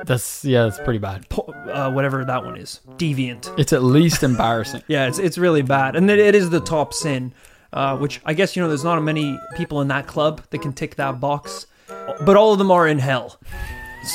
[0.05, 1.29] That's yeah, that's pretty bad.
[1.29, 3.53] po- uh, whatever that one is, deviant.
[3.57, 4.81] It's at least embarrassing.
[4.87, 7.33] Yeah, it's it's really bad, and it, it is the top sin,
[7.73, 10.73] uh, which I guess you know there's not many people in that club that can
[10.73, 11.67] tick that box,
[12.25, 13.39] but all of them are in hell.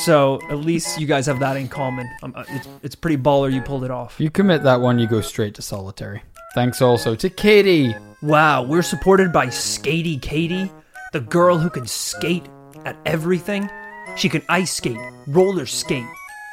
[0.04, 2.08] So at least you guys have that in common.
[2.22, 4.14] Um, uh, it's it's pretty baller you pulled it off.
[4.14, 6.22] If you commit that one, you go straight to solitary.
[6.54, 7.94] Thanks also to Katie.
[8.22, 10.70] Wow, we're supported by Skatey Katie,
[11.12, 12.46] the girl who can skate
[12.84, 13.70] at everything.
[14.16, 16.04] She can ice skate, roller skate,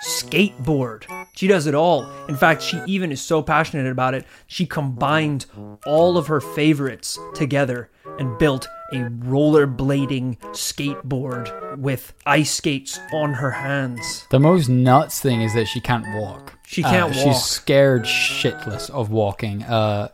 [0.06, 1.04] skateboard.
[1.36, 2.10] She does it all.
[2.28, 5.46] In fact, she even is so passionate about it, she combined
[5.86, 7.90] all of her favorites together
[8.20, 14.26] and built a rollerblading skateboard with ice skates on her hands.
[14.32, 16.54] The most nuts thing is that she can't walk.
[16.66, 17.36] She can't Uh, walk.
[17.36, 19.64] She's scared shitless of walking.
[19.64, 20.08] Uh,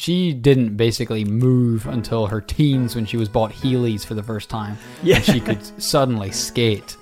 [0.00, 4.48] she didn't basically move until her teens when she was bought Heelys for the first
[4.48, 4.78] time.
[5.02, 5.16] Yeah.
[5.16, 6.96] And she could suddenly skate.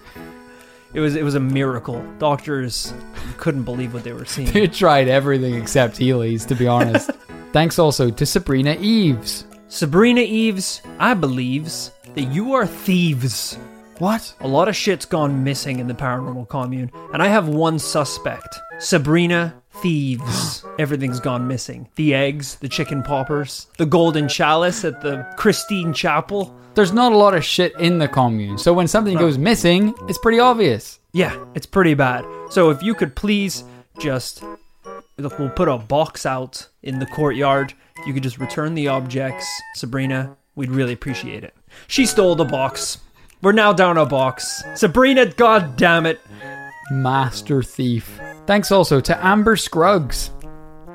[0.94, 2.04] It was it was a miracle.
[2.18, 2.92] Doctors
[3.36, 4.50] couldn't believe what they were seeing.
[4.50, 7.10] They tried everything except Heelys, to be honest.
[7.52, 9.44] Thanks also to Sabrina Eves.
[9.68, 13.54] Sabrina Eves, I believes that you are thieves.
[13.98, 14.34] What?
[14.40, 18.58] A lot of shit's gone missing in the paranormal commune, and I have one suspect
[18.80, 20.64] Sabrina Thieves.
[20.78, 21.88] Everything's gone missing.
[21.96, 26.54] The eggs, the chicken poppers, the golden chalice at the Christine Chapel.
[26.74, 30.18] There's not a lot of shit in the commune, so when something goes missing, it's
[30.18, 31.00] pretty obvious.
[31.12, 32.24] Yeah, it's pretty bad.
[32.50, 33.64] So if you could please
[33.98, 34.42] just.
[35.16, 37.74] Look, we'll put a box out in the courtyard.
[37.98, 41.56] If you could just return the objects, Sabrina, we'd really appreciate it.
[41.88, 42.98] She stole the box.
[43.42, 44.62] We're now down a box.
[44.76, 46.20] Sabrina, god damn it.
[46.90, 48.20] Master thief.
[48.48, 50.30] Thanks also to Amber Scruggs.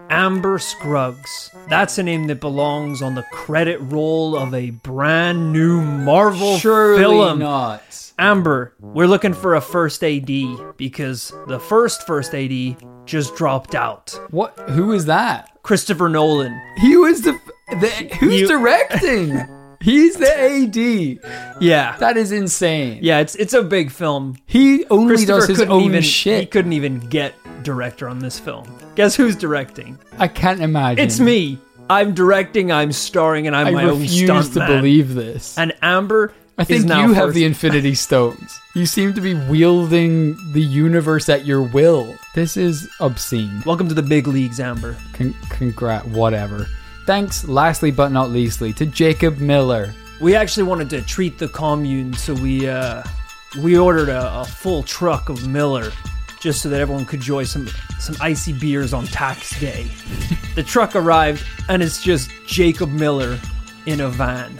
[0.09, 1.51] Amber Scruggs.
[1.69, 6.99] That's a name that belongs on the credit roll of a brand new Marvel Surely
[7.03, 7.37] film.
[7.37, 8.11] not.
[8.17, 10.25] Amber, we're looking for a first AD
[10.77, 12.75] because the first first AD
[13.05, 14.19] just dropped out.
[14.31, 14.57] What?
[14.71, 15.51] Who is that?
[15.61, 16.59] Christopher Nolan.
[16.77, 17.39] He was the.
[17.69, 17.87] the
[18.19, 19.37] who's You- directing?
[19.83, 21.61] He's the AD.
[21.61, 21.97] Yeah.
[21.97, 22.99] That is insane.
[23.01, 24.37] yeah, it's it's a big film.
[24.45, 26.39] He only Christopher does his couldn't own even shit.
[26.39, 28.65] he couldn't even get director on this film.
[28.95, 29.99] Guess who's directing?
[30.17, 31.03] I can't imagine.
[31.03, 31.59] It's me.
[31.89, 35.57] I'm directing, I'm starring, and I'm I my own refuse to believe this.
[35.57, 37.35] And Amber I think now you have first.
[37.35, 38.57] the Infinity Stones.
[38.75, 42.15] You seem to be wielding the universe at your will.
[42.35, 43.63] This is obscene.
[43.65, 44.95] Welcome to the big leagues, Amber.
[45.13, 46.67] Con- congrat, whatever.
[47.05, 49.93] Thanks, lastly but not leastly, to Jacob Miller.
[50.21, 53.03] We actually wanted to treat the commune, so we uh,
[53.61, 55.91] we ordered a, a full truck of Miller,
[56.39, 57.67] just so that everyone could enjoy some
[57.99, 59.87] some icy beers on tax day.
[60.55, 63.37] the truck arrived, and it's just Jacob Miller
[63.85, 64.57] in a van.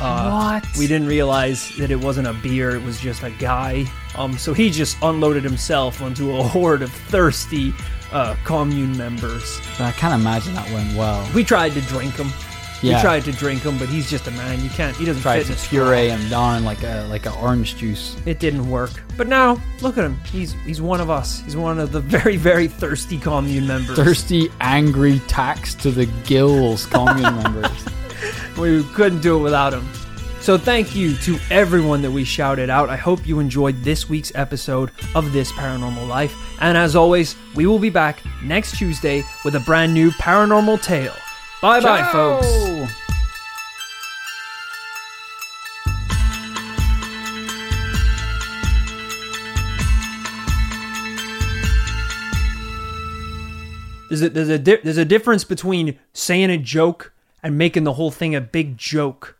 [0.00, 0.76] Uh, What?
[0.78, 3.84] We didn't realize that it wasn't a beer; it was just a guy.
[4.16, 7.74] Um, so he just unloaded himself onto a horde of thirsty
[8.12, 9.60] uh, commune members.
[9.78, 11.28] I can't imagine that went well.
[11.34, 12.28] We tried to drink him.
[12.82, 12.96] Yeah.
[12.96, 14.60] We tried to drink him, but he's just a man.
[14.62, 14.96] You can't.
[14.96, 15.70] He doesn't Tried fit to in a straw.
[15.84, 18.16] puree him down like a like a orange juice.
[18.26, 18.90] It didn't work.
[19.16, 20.18] But now, look at him.
[20.24, 21.40] He's he's one of us.
[21.42, 23.96] He's one of the very very thirsty commune members.
[23.96, 27.70] Thirsty, angry, tax to the gills commune members.
[28.58, 29.88] We couldn't do it without him.
[30.42, 32.90] So thank you to everyone that we shouted out.
[32.90, 36.34] I hope you enjoyed this week's episode of This Paranormal Life.
[36.60, 41.14] And as always, we will be back next Tuesday with a brand new paranormal tale.
[41.62, 42.48] Bye bye, folks.
[54.08, 57.12] There's a, there's a di- there's a difference between saying a joke
[57.44, 59.38] and making the whole thing a big joke.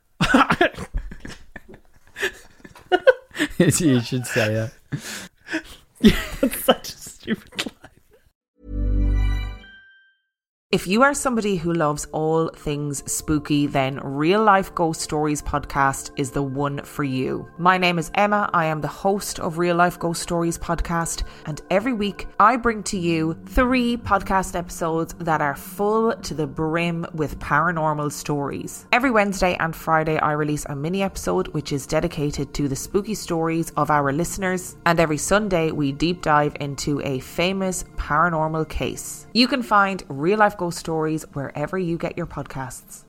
[3.58, 6.12] you should say that.
[6.62, 7.81] Such a stupid lie.
[10.72, 16.12] If you are somebody who loves all things spooky, then Real Life Ghost Stories podcast
[16.16, 17.46] is the one for you.
[17.58, 18.48] My name is Emma.
[18.54, 22.82] I am the host of Real Life Ghost Stories podcast, and every week I bring
[22.84, 28.86] to you three podcast episodes that are full to the brim with paranormal stories.
[28.92, 33.14] Every Wednesday and Friday, I release a mini episode which is dedicated to the spooky
[33.14, 39.26] stories of our listeners, and every Sunday we deep dive into a famous paranormal case.
[39.34, 43.04] You can find Real Life Stories wherever you get your podcasts.